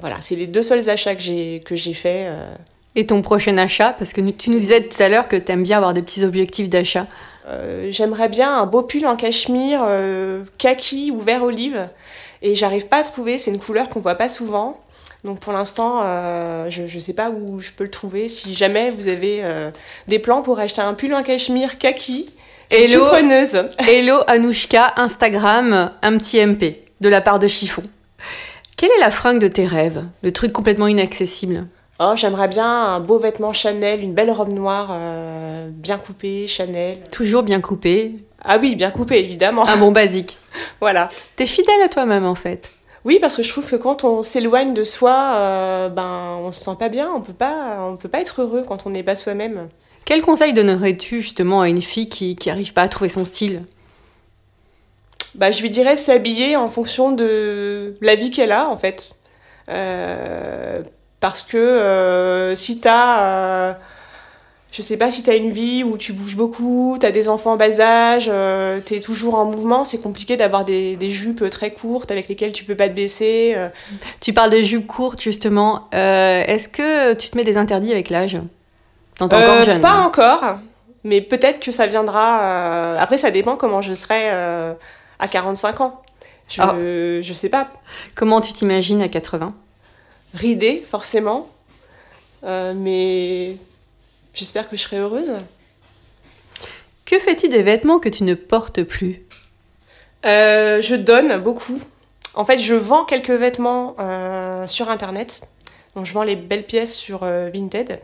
Voilà, 0.01 0.17
c'est 0.21 0.35
les 0.35 0.47
deux 0.49 0.63
seuls 0.63 0.89
achats 0.91 1.15
que 1.15 1.21
j'ai 1.23 1.63
que 1.65 1.77
j'ai 1.77 1.95
fait. 1.95 2.27
euh. 2.27 2.55
Et 2.97 3.07
ton 3.07 3.23
prochain 3.23 3.57
achat 3.59 3.95
Parce 3.97 4.13
que 4.13 4.21
tu 4.31 4.51
nous 4.51 4.59
disais 4.59 4.89
tout 4.89 5.01
à 5.01 5.09
l'heure 5.09 5.29
que 5.29 5.37
t'aimes 5.37 5.63
bien 5.63 5.77
avoir 5.77 5.93
des 5.93 6.03
petits 6.03 6.25
objectifs 6.25 6.69
d'achat. 6.69 7.07
Euh, 7.47 7.87
J'aimerais 7.91 8.29
bien 8.29 8.59
un 8.59 8.67
beau 8.67 8.83
pull 8.83 9.07
en 9.07 9.15
cachemire 9.15 9.85
euh, 9.89 10.43
kaki 10.59 11.13
ou 11.13 11.21
vert 11.21 11.45
olive. 11.45 11.81
Et 12.43 12.55
j'arrive 12.57 12.89
pas 12.89 12.99
à 12.99 13.03
trouver, 13.03 13.39
c'est 13.39 13.51
une 13.53 13.61
couleur 13.61 13.89
qu'on 13.89 14.01
voit 14.01 14.17
pas 14.17 14.29
souvent. 14.29 14.81
Donc 15.25 15.41
pour 15.41 15.53
l'instant, 15.53 16.01
euh, 16.05 16.71
je 16.71 16.83
ne 16.83 17.01
sais 17.01 17.13
pas 17.15 17.31
où 17.31 17.61
je 17.61 17.71
peux 17.73 17.85
le 17.85 17.91
trouver. 17.91 18.29
Si 18.29 18.55
jamais 18.55 18.89
vous 18.89 19.09
avez 19.09 19.41
euh, 19.43 19.71
des 20.07 20.19
plans 20.19 20.43
pour 20.43 20.59
acheter 20.59 20.81
un 20.81 20.95
pull 20.95 21.13
en 21.15 21.23
cachemire 21.23 21.79
kaki, 21.79 22.31
Hello. 22.71 23.07
preneuse. 23.07 23.69
Hello 23.79 24.21
Anouchka, 24.27 24.93
Instagram, 24.97 25.91
un 26.03 26.19
petit 26.19 26.39
MP 26.45 26.85
de 27.01 27.09
la 27.09 27.21
part 27.21 27.39
de 27.39 27.47
Chiffon. 27.49 27.83
Quelle 28.77 28.91
est 28.91 29.01
la 29.01 29.11
fringue 29.11 29.41
de 29.41 29.49
tes 29.49 29.67
rêves? 29.67 30.05
Le 30.23 30.33
truc 30.33 30.53
complètement 30.53 30.87
inaccessible 30.87 31.67
Oh, 32.01 32.13
j'aimerais 32.15 32.47
bien 32.47 32.65
un 32.65 33.01
beau 33.01 33.19
vêtement 33.19 33.53
Chanel, 33.53 34.03
une 34.05 34.15
belle 34.15 34.31
robe 34.31 34.53
noire 34.53 34.91
euh, 34.93 35.69
bien 35.73 35.99
coupée, 35.99 36.47
Chanel. 36.47 36.99
Toujours 37.11 37.43
bien 37.43 37.61
coupé, 37.61 38.13
Ah 38.45 38.59
oui, 38.61 38.77
bien 38.77 38.93
coupée, 38.93 39.19
évidemment. 39.19 39.67
un 39.67 39.77
bon 39.77 39.91
basique. 39.91 40.39
voilà. 40.81 41.09
T'es 41.35 41.47
fidèle 41.47 41.81
à 41.85 41.89
toi-même 41.89 42.25
en 42.25 42.37
fait. 42.37 42.71
Oui, 43.09 43.19
parce 43.23 43.37
que 43.37 43.43
je 43.43 43.49
trouve 43.49 43.67
que 43.67 43.77
quand 43.77 44.05
on 44.05 44.23
s'éloigne 44.23 44.75
de 44.75 44.83
soi, 44.83 45.33
euh, 45.35 45.89
ben, 45.89 46.41
on 46.43 46.53
se 46.53 46.61
sent 46.61 46.77
pas 46.79 46.91
bien. 46.91 47.11
On 47.11 47.23
peut 47.23 47.33
pas, 47.33 47.79
on 47.81 47.97
peut 47.97 48.11
pas 48.11 48.21
être 48.21 48.43
heureux 48.43 48.65
quand 48.69 48.85
on 48.85 48.91
n'est 48.91 49.03
pas 49.03 49.17
soi-même. 49.17 49.71
Quel 50.05 50.21
conseil 50.21 50.53
donnerais-tu 50.53 51.23
justement 51.23 51.63
à 51.63 51.71
une 51.71 51.81
fille 51.81 52.11
qui 52.11 52.37
qui 52.37 52.51
arrive 52.51 52.75
pas 52.75 52.83
à 52.83 52.89
trouver 52.89 53.09
son 53.09 53.25
style? 53.25 53.63
Bah, 55.37 55.51
je 55.51 55.63
lui 55.63 55.71
dirais 55.71 55.97
s'habiller 55.97 56.57
en 56.57 56.67
fonction 56.67 57.11
de 57.11 57.95
la 58.03 58.15
vie 58.15 58.31
qu'elle 58.31 58.53
a, 58.53 58.69
en 58.69 58.77
fait. 58.77 59.15
Euh, 59.71 60.83
parce 61.21 61.41
que 61.41 61.57
euh, 61.57 62.55
si 62.57 62.79
t'as, 62.79 63.23
euh, 63.23 63.73
je 64.71 64.83
sais 64.83 64.99
pas, 64.99 65.11
si 65.11 65.23
t'as 65.23 65.37
une 65.37 65.51
vie 65.51 65.83
où 65.83 65.97
tu 65.97 66.13
bouges 66.13 66.37
beaucoup, 66.37 66.99
t'as 67.01 67.11
des 67.11 67.29
enfants 67.31 67.53
en 67.53 67.57
bas 67.57 67.81
âge, 67.81 68.27
euh, 68.29 68.81
t'es 68.85 69.01
toujours 69.01 69.35
en 69.37 69.47
mouvement, 69.47 69.85
c'est 69.85 70.03
compliqué 70.03 70.37
d'avoir 70.37 70.65
des, 70.67 70.97
des 70.97 71.11
jupes 71.11 71.49
très 71.51 71.73
courtes 71.73 72.11
avec 72.11 72.29
lesquelles 72.29 72.53
tu 72.53 72.65
peux 72.65 72.75
pas 72.77 72.89
te 72.89 72.93
baisser. 72.95 73.55
euh. 73.57 73.69
Tu 74.21 74.33
parles 74.35 74.51
de 74.51 74.61
jupes 74.61 74.87
courtes 74.87 75.23
justement. 75.23 75.89
Euh, 75.95 76.45
Est-ce 76.47 76.69
que 76.69 77.15
tu 77.15 77.31
te 77.31 77.37
mets 77.37 77.45
des 77.45 77.57
interdits 77.57 77.93
avec 77.93 78.11
l'âge 78.11 78.37
Quand 79.19 79.29
t'es 79.29 79.37
encore 79.37 79.63
jeune? 79.63 79.81
Pas 79.81 80.01
encore, 80.01 80.59
mais 81.03 81.23
peut-être 81.23 81.61
que 81.61 81.71
ça 81.73 81.87
viendra. 81.87 82.43
euh, 82.43 82.97
Après, 83.01 83.17
ça 83.17 83.31
dépend 83.31 83.57
comment 83.57 83.81
je 83.81 83.95
serai 83.95 84.29
à 84.31 85.29
45 85.31 85.81
ans. 85.81 86.03
Je, 86.49 86.61
Ah. 86.63 86.75
je 86.79 87.33
sais 87.35 87.49
pas. 87.49 87.69
Comment 88.17 88.41
tu 88.43 88.53
t'imagines 88.53 89.01
à 89.03 89.09
80 89.09 89.49
Ridée, 90.35 90.85
forcément. 90.89 91.49
Mais 92.43 93.57
j'espère 94.39 94.69
que 94.69 94.77
je 94.77 94.83
serai 94.83 94.99
heureuse. 94.99 95.35
Que 97.05 97.19
fais-tu 97.19 97.49
des 97.49 97.63
vêtements 97.63 97.99
que 97.99 98.09
tu 98.09 98.23
ne 98.23 98.35
portes 98.35 98.83
plus? 98.83 99.23
Euh, 100.25 100.81
je 100.81 100.95
donne 100.95 101.39
beaucoup. 101.41 101.81
En 102.35 102.45
fait, 102.45 102.59
je 102.59 102.75
vends 102.75 103.05
quelques 103.05 103.31
vêtements 103.31 103.97
euh, 103.99 104.67
sur 104.69 104.89
Internet. 104.91 105.43
Donc, 105.95 106.07
je 106.07 106.13
vends 106.13 106.23
les 106.23 106.37
belles 106.37 106.65
pièces 106.65 106.95
sur 106.95 107.21
euh, 107.23 107.51
Vinted. 107.53 108.01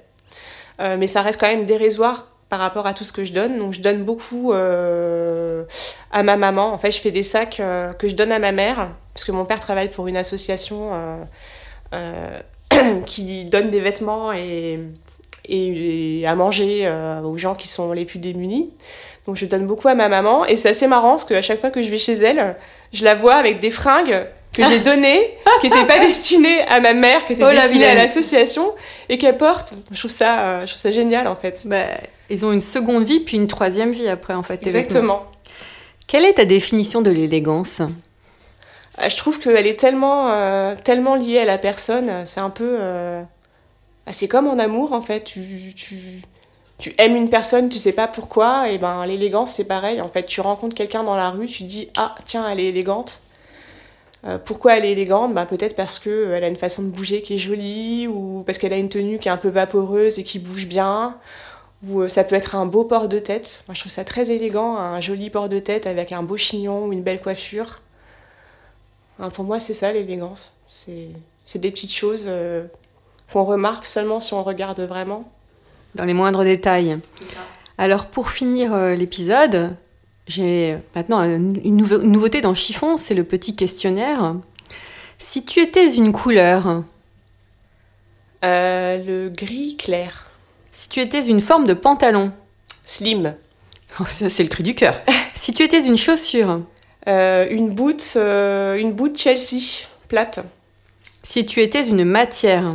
Mais 0.81 1.07
ça 1.07 1.23
reste 1.23 1.39
quand 1.39 1.47
même 1.47 1.67
dérisoire 1.67 2.27
par 2.49 2.59
rapport 2.59 2.87
à 2.89 2.95
tout 2.95 3.05
ce 3.05 3.13
que 3.13 3.25
je 3.25 3.33
donne. 3.33 3.59
Donc, 3.59 3.75
je 3.75 3.81
donne 3.81 4.03
beaucoup 4.03 4.53
à 4.53 6.23
ma 6.25 6.37
maman. 6.37 6.73
En 6.73 6.79
fait, 6.79 6.91
je 6.91 6.99
fais 6.99 7.13
des 7.13 7.23
sacs 7.23 7.63
que 7.99 8.09
je 8.09 8.15
donne 8.15 8.33
à 8.33 8.41
ma 8.41 8.51
mère. 8.51 8.91
Parce 9.13 9.25
que 9.25 9.31
mon 9.31 9.45
père 9.45 9.61
travaille 9.61 9.89
pour 9.89 10.09
une 10.09 10.17
association 10.17 10.91
qui 13.07 13.45
donne 13.45 13.71
des 13.71 13.81
vêtements 13.81 14.33
et, 14.33 14.81
et, 15.49 16.21
et 16.21 16.27
à 16.27 16.35
manger 16.35 16.83
euh, 16.85 17.21
aux 17.23 17.37
gens 17.39 17.55
qui 17.55 17.69
sont 17.69 17.93
les 17.93 18.05
plus 18.05 18.19
démunis. 18.19 18.71
Donc 19.27 19.37
je 19.37 19.47
donne 19.47 19.67
beaucoup 19.67 19.89
à 19.89 19.95
ma 19.95 20.09
maman 20.09 20.45
et 20.47 20.57
c'est 20.57 20.69
assez 20.71 20.87
marrant 20.87 21.11
parce 21.13 21.25
qu'à 21.25 21.43
chaque 21.43 21.61
fois 21.61 21.71
que 21.71 21.83
je 21.83 21.91
vais 21.91 21.99
chez 21.99 22.13
elle, 22.15 22.57
je 22.93 23.05
la 23.05 23.15
vois 23.15 23.35
avec 23.37 23.59
des 23.61 23.71
fringues 23.71 24.27
que 24.53 24.63
j'ai 24.65 24.79
données, 24.91 25.35
qui 25.61 25.69
n'étaient 25.71 25.87
pas 25.87 25.99
destinées 25.99 26.61
à 26.69 26.81
ma 26.81 26.93
mère, 26.93 27.25
qui 27.27 27.33
étaient 27.33 27.43
Oh, 27.45 27.49
la 27.49 27.63
destinées 27.63 27.87
à 27.87 27.95
l'association 27.95 28.73
et 29.09 29.19
qu'elle 29.19 29.37
porte. 29.37 29.73
Je 29.91 29.99
trouve 29.99 30.11
ça, 30.11 30.41
euh, 30.41 30.61
je 30.67 30.73
trouve 30.73 30.81
ça 30.81 30.93
génial 30.93 31.27
en 31.27 31.37
fait. 31.37 31.63
bah, 31.67 31.85
Ils 32.31 32.45
ont 32.45 32.53
une 32.53 32.61
seconde 32.61 33.05
vie 33.05 33.21
puis 33.21 33.37
une 33.37 33.47
troisième 33.49 33.93
vie 33.93 34.09
après 34.09 34.35
en 34.35 34.43
fait. 34.43 34.63
Exactement. 34.63 35.25
Quelle 36.07 36.25
est 36.27 36.35
ta 36.35 36.45
définition 36.45 37.01
de 37.01 37.11
l'élégance? 37.11 37.81
Euh, 37.81 39.09
Je 39.09 39.17
trouve 39.17 39.41
qu'elle 39.41 39.67
est 39.67 39.79
tellement, 39.81 40.29
euh, 40.31 40.75
tellement 40.85 41.15
liée 41.17 41.39
à 41.39 41.45
la 41.47 41.57
personne. 41.59 42.13
C'est 42.27 42.41
un 42.41 42.51
peu. 42.51 42.77
euh, 42.79 43.23
bah, 44.07 44.13
c'est 44.13 44.29
comme 44.29 44.47
en 44.47 44.59
amour 44.59 44.93
en 44.93 45.01
fait. 45.01 45.25
Tu, 45.25 45.73
tu, 45.77 46.23
tu 46.79 46.95
aimes 46.99 47.17
une 47.17 47.31
personne, 47.31 47.69
tu 47.69 47.79
sais 47.79 47.93
pas 47.93 48.09
pourquoi. 48.09 48.71
Et 48.71 48.79
ben 48.79 49.05
l'élégance 49.07 49.53
c'est 49.53 49.67
pareil. 49.67 50.01
En 50.01 50.09
fait, 50.09 50.25
tu 50.27 50.41
rencontres 50.41 50.75
quelqu'un 50.75 51.03
dans 51.05 51.17
la 51.17 51.31
rue, 51.31 51.47
tu 51.47 51.65
dis 51.65 51.91
ah 51.97 52.15
tiens 52.25 52.49
elle 52.49 52.61
est 52.61 52.67
élégante. 52.67 53.23
Euh, 54.27 54.39
pourquoi 54.39 54.77
elle 54.79 54.85
est 54.87 54.93
élégante? 54.93 55.35
Bah, 55.35 55.47
Peut-être 55.47 55.77
parce 55.77 55.99
qu'elle 55.99 56.45
a 56.45 56.49
une 56.49 56.57
façon 56.57 56.83
de 56.83 56.89
bouger 56.89 57.23
qui 57.23 57.35
est 57.35 57.39
jolie, 57.39 58.07
ou 58.09 58.43
parce 58.47 58.59
qu'elle 58.59 58.73
a 58.73 58.79
une 58.79 58.89
tenue 58.89 59.19
qui 59.19 59.29
est 59.29 59.31
un 59.33 59.37
peu 59.37 59.51
vaporeuse 59.51 60.19
et 60.19 60.25
qui 60.25 60.39
bouge 60.39 60.67
bien, 60.67 61.19
ou 61.87 62.01
euh, 62.01 62.09
ça 62.09 62.25
peut 62.25 62.35
être 62.37 62.55
un 62.55 62.67
beau 62.67 62.85
port 62.85 63.09
de 63.09 63.19
tête. 63.19 63.65
Moi 63.69 63.75
je 63.75 63.81
trouve 63.81 63.93
ça 63.93 64.05
très 64.05 64.31
élégant, 64.31 64.77
un 64.77 65.01
joli 65.01 65.31
port 65.31 65.49
de 65.51 65.59
tête 65.59 65.87
avec 65.87 66.13
un 66.13 66.23
beau 66.23 66.37
chignon 66.39 66.87
ou 66.87 66.93
une 66.93 67.03
belle 67.03 67.21
coiffure. 67.21 67.83
Hein, 69.19 69.31
pour 69.31 69.45
moi, 69.45 69.59
c'est 69.59 69.75
ça 69.75 69.93
l'élégance. 69.93 70.57
C'est 70.69 71.59
des 71.59 71.71
petites 71.71 71.93
choses 71.93 72.25
euh, 72.27 72.65
qu'on 73.33 73.45
remarque 73.45 73.87
seulement 73.87 74.21
si 74.21 74.35
on 74.35 74.43
regarde 74.43 74.81
vraiment. 74.81 75.31
Dans 75.95 76.05
les 76.05 76.15
moindres 76.15 76.45
détails. 76.45 76.99
Alors 77.79 78.07
pour 78.07 78.31
finir 78.31 78.73
euh, 78.75 78.95
l'épisode, 78.95 79.75
j'ai 80.29 80.77
maintenant 80.95 81.23
une, 81.23 81.61
une 81.65 81.77
nouve- 81.77 82.01
une 82.03 82.13
nouveauté 82.13 82.41
dans 82.41 82.55
Chiffon, 82.55 82.97
c'est 82.97 83.15
le 83.15 83.25
petit 83.25 83.57
questionnaire. 83.57 84.35
Si 85.19 85.45
tu 85.45 85.61
étais 85.61 85.95
une 85.95 86.13
couleur, 86.13 86.83
Euh, 88.45 89.03
le 89.05 89.31
gris 89.31 89.77
clair. 89.77 90.27
Si 90.73 90.89
tu 90.89 91.01
étais 91.01 91.25
une 91.25 91.41
forme 91.41 91.67
de 91.67 91.75
pantalon. 91.75 92.33
Slim. 92.85 93.35
Oh, 94.01 94.05
c'est 94.09 94.43
le 94.43 94.49
cri 94.49 94.65
du 94.65 94.75
cœur. 94.75 95.01
si 95.35 95.53
tu 95.53 95.63
étais 95.63 95.87
une 95.87 95.97
chaussure. 95.97 96.63
Euh, 97.07 97.47
une 97.49 97.71
boot, 97.71 98.17
une 98.17 98.93
boot 98.93 99.17
Chelsea, 99.17 99.87
plate. 100.09 100.41
Si 101.23 101.47
tu 101.47 101.61
étais 101.61 101.87
une 101.87 102.05
matière. 102.05 102.73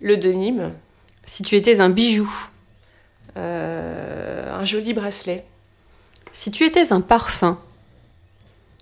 Le 0.00 0.16
denim. 0.16 0.72
Si 1.24 1.42
tu 1.42 1.56
étais 1.56 1.80
un 1.80 1.90
bijou. 1.90 2.30
Euh, 3.36 4.48
un 4.50 4.64
joli 4.64 4.92
bracelet. 4.94 5.44
Si 6.32 6.50
tu 6.50 6.64
étais 6.64 6.92
un 6.92 7.00
parfum. 7.00 7.58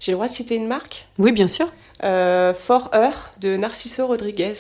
J'ai 0.01 0.13
le 0.13 0.17
droit 0.17 0.29
de 0.29 0.33
citer 0.33 0.55
une 0.55 0.69
marque? 0.69 1.07
Oui, 1.19 1.33
bien 1.33 1.49
sûr. 1.49 1.71
euh, 2.05 2.55
For 2.55 2.91
Her 2.93 3.11
de 3.41 3.57
Narciso 3.57 4.07
Rodriguez. 4.07 4.53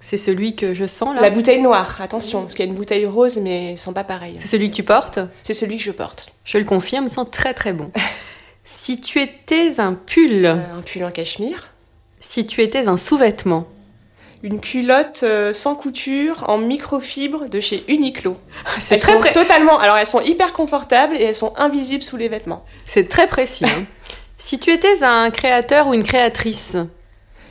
C'est 0.00 0.16
celui 0.16 0.54
que 0.56 0.74
je 0.74 0.86
sens 0.86 1.14
là. 1.14 1.22
La 1.22 1.30
bouteille 1.30 1.60
noire, 1.62 2.00
attention, 2.00 2.42
parce 2.42 2.54
qu'il 2.54 2.64
y 2.64 2.68
a 2.68 2.70
une 2.70 2.76
bouteille 2.76 3.06
rose, 3.06 3.38
mais 3.38 3.72
ils 3.72 3.78
sont 3.78 3.92
pas 3.92 4.04
pareils. 4.04 4.36
C'est 4.38 4.48
celui 4.48 4.70
que 4.70 4.76
tu 4.76 4.82
portes? 4.82 5.18
C'est 5.42 5.54
celui 5.54 5.78
que 5.78 5.82
je 5.82 5.90
porte. 5.92 6.32
Je 6.44 6.58
le 6.58 6.64
confirme, 6.64 7.06
il 7.06 7.10
sent 7.10 7.24
très 7.32 7.54
très 7.54 7.72
bon. 7.72 7.90
si 8.64 9.00
tu 9.00 9.20
étais 9.20 9.80
un 9.80 9.94
pull. 9.94 10.44
Euh, 10.44 10.56
un 10.76 10.82
pull 10.82 11.04
en 11.04 11.10
cachemire. 11.10 11.68
Si 12.20 12.46
tu 12.46 12.60
étais 12.62 12.88
un 12.88 12.96
sous-vêtement. 12.96 13.66
Une 14.46 14.60
culotte 14.60 15.22
euh, 15.24 15.52
sans 15.52 15.74
couture 15.74 16.44
en 16.48 16.56
microfibre 16.58 17.48
de 17.48 17.58
chez 17.58 17.82
Uniqlo. 17.88 18.36
C'est 18.78 18.94
Elles 18.94 19.00
très, 19.00 19.12
sont 19.14 19.18
pré- 19.18 19.32
totalement. 19.32 19.76
Alors 19.80 19.96
elles 19.96 20.06
sont 20.06 20.20
hyper 20.20 20.52
confortables 20.52 21.16
et 21.16 21.22
elles 21.24 21.34
sont 21.34 21.52
invisibles 21.56 22.04
sous 22.04 22.16
les 22.16 22.28
vêtements. 22.28 22.64
c'est 22.84 23.08
très 23.08 23.26
précis. 23.26 23.64
hein. 23.64 23.84
si 24.38 24.60
tu 24.60 24.70
étais 24.70 25.02
un 25.02 25.30
créateur 25.30 25.88
ou 25.88 25.94
une 25.94 26.04
créatrice? 26.04 26.76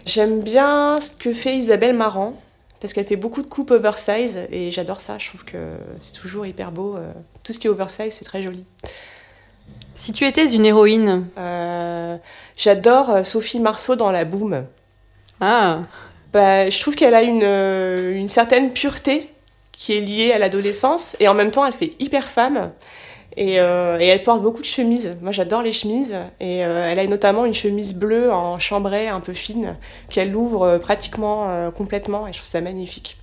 J'aime 0.06 0.40
bien 0.40 1.02
ce 1.02 1.10
que 1.10 1.34
fait 1.34 1.58
Isabelle 1.58 1.96
Marant 1.96 2.40
parce 2.80 2.94
qu'elle 2.94 3.06
fait 3.06 3.18
beaucoup 3.18 3.42
de 3.42 3.48
coupes 3.48 3.72
oversize 3.72 4.40
et 4.50 4.72
j'adore 4.72 5.02
ça. 5.02 5.18
Je 5.18 5.28
trouve 5.28 5.44
que 5.44 5.76
c'est 6.00 6.14
toujours 6.14 6.46
hyper 6.46 6.72
beau. 6.72 6.96
euh, 6.96 7.12
Tout 7.44 7.52
ce 7.52 7.60
qui 7.60 7.68
est 7.68 7.70
oversize, 7.70 8.14
c'est 8.14 8.26
très 8.26 8.42
joli. 8.42 8.64
Si 9.96 10.14
tu 10.14 10.26
étais 10.26 10.46
une 10.54 10.64
héroïne? 10.66 11.26
Euh, 11.38 12.16
J'adore 12.56 13.26
Sophie 13.26 13.60
Marceau 13.60 13.96
dans 13.98 14.12
La 14.12 14.24
Boom. 14.24 14.66
Ah, 15.42 15.80
Bah, 16.36 16.70
je 16.70 16.78
trouve 16.82 16.96
qu'elle 16.96 17.16
a 17.16 17.22
une, 17.22 17.44
euh, 17.44 18.14
une 18.14 18.28
certaine 18.28 18.74
pureté 18.74 19.30
qui 19.72 19.96
est 19.96 20.02
liée 20.02 20.34
à 20.34 20.38
l'adolescence 20.38 21.16
et 21.22 21.30
en 21.30 21.34
même 21.34 21.50
temps 21.50 21.66
elle 21.66 21.72
fait 21.72 21.94
hyper 21.98 22.26
femme 22.26 22.74
et, 23.38 23.62
euh, 23.62 23.98
elle 24.02 24.22
porte 24.22 24.42
beaucoup 24.42 24.60
de 24.60 24.66
chemises. 24.66 25.18
Moi 25.22 25.32
j'adore 25.32 25.62
les 25.62 25.72
chemises 25.72 26.14
et 26.42 26.66
euh, 26.66 26.90
elle 26.92 27.00
a 27.00 27.08
notamment 27.08 27.46
une 27.46 27.54
chemise 27.54 27.94
bleue 27.94 28.34
en 28.34 28.60
chambray 28.60 29.08
un 29.08 29.22
peu 29.22 29.32
fine 29.32 29.78
qu'elle 30.10 30.36
ouvre 30.36 30.78
pratiquement 30.78 31.72
complètement 31.72 32.28
et 32.28 32.34
je 32.34 32.40
trouve 32.40 32.50
ça 32.50 32.60
magnifique. 32.60 33.16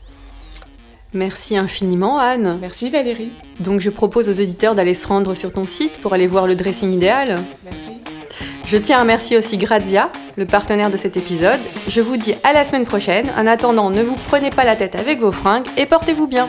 Merci 1.14 1.56
infiniment 1.56 2.18
Anne. 2.18 2.58
Merci 2.60 2.90
Valérie. 2.90 3.32
Donc 3.60 3.80
je 3.80 3.90
propose 3.90 4.28
aux 4.28 4.42
auditeurs 4.42 4.74
d'aller 4.74 4.94
se 4.94 5.06
rendre 5.06 5.34
sur 5.34 5.52
ton 5.52 5.64
site 5.64 6.00
pour 6.00 6.12
aller 6.12 6.26
voir 6.26 6.46
le 6.46 6.54
dressing 6.54 6.92
idéal. 6.92 7.42
Merci. 7.64 7.92
Je 8.64 8.76
tiens 8.76 8.98
à 8.98 9.00
remercier 9.00 9.36
aussi 9.36 9.58
Grazia, 9.58 10.10
le 10.36 10.46
partenaire 10.46 10.90
de 10.90 10.96
cet 10.96 11.16
épisode. 11.16 11.60
Je 11.88 12.00
vous 12.00 12.16
dis 12.16 12.34
à 12.44 12.52
la 12.52 12.64
semaine 12.64 12.86
prochaine. 12.86 13.30
En 13.36 13.46
attendant, 13.46 13.90
ne 13.90 14.02
vous 14.02 14.16
prenez 14.28 14.50
pas 14.50 14.64
la 14.64 14.76
tête 14.76 14.94
avec 14.94 15.20
vos 15.20 15.32
fringues 15.32 15.66
et 15.76 15.86
portez-vous 15.86 16.26
bien. 16.26 16.48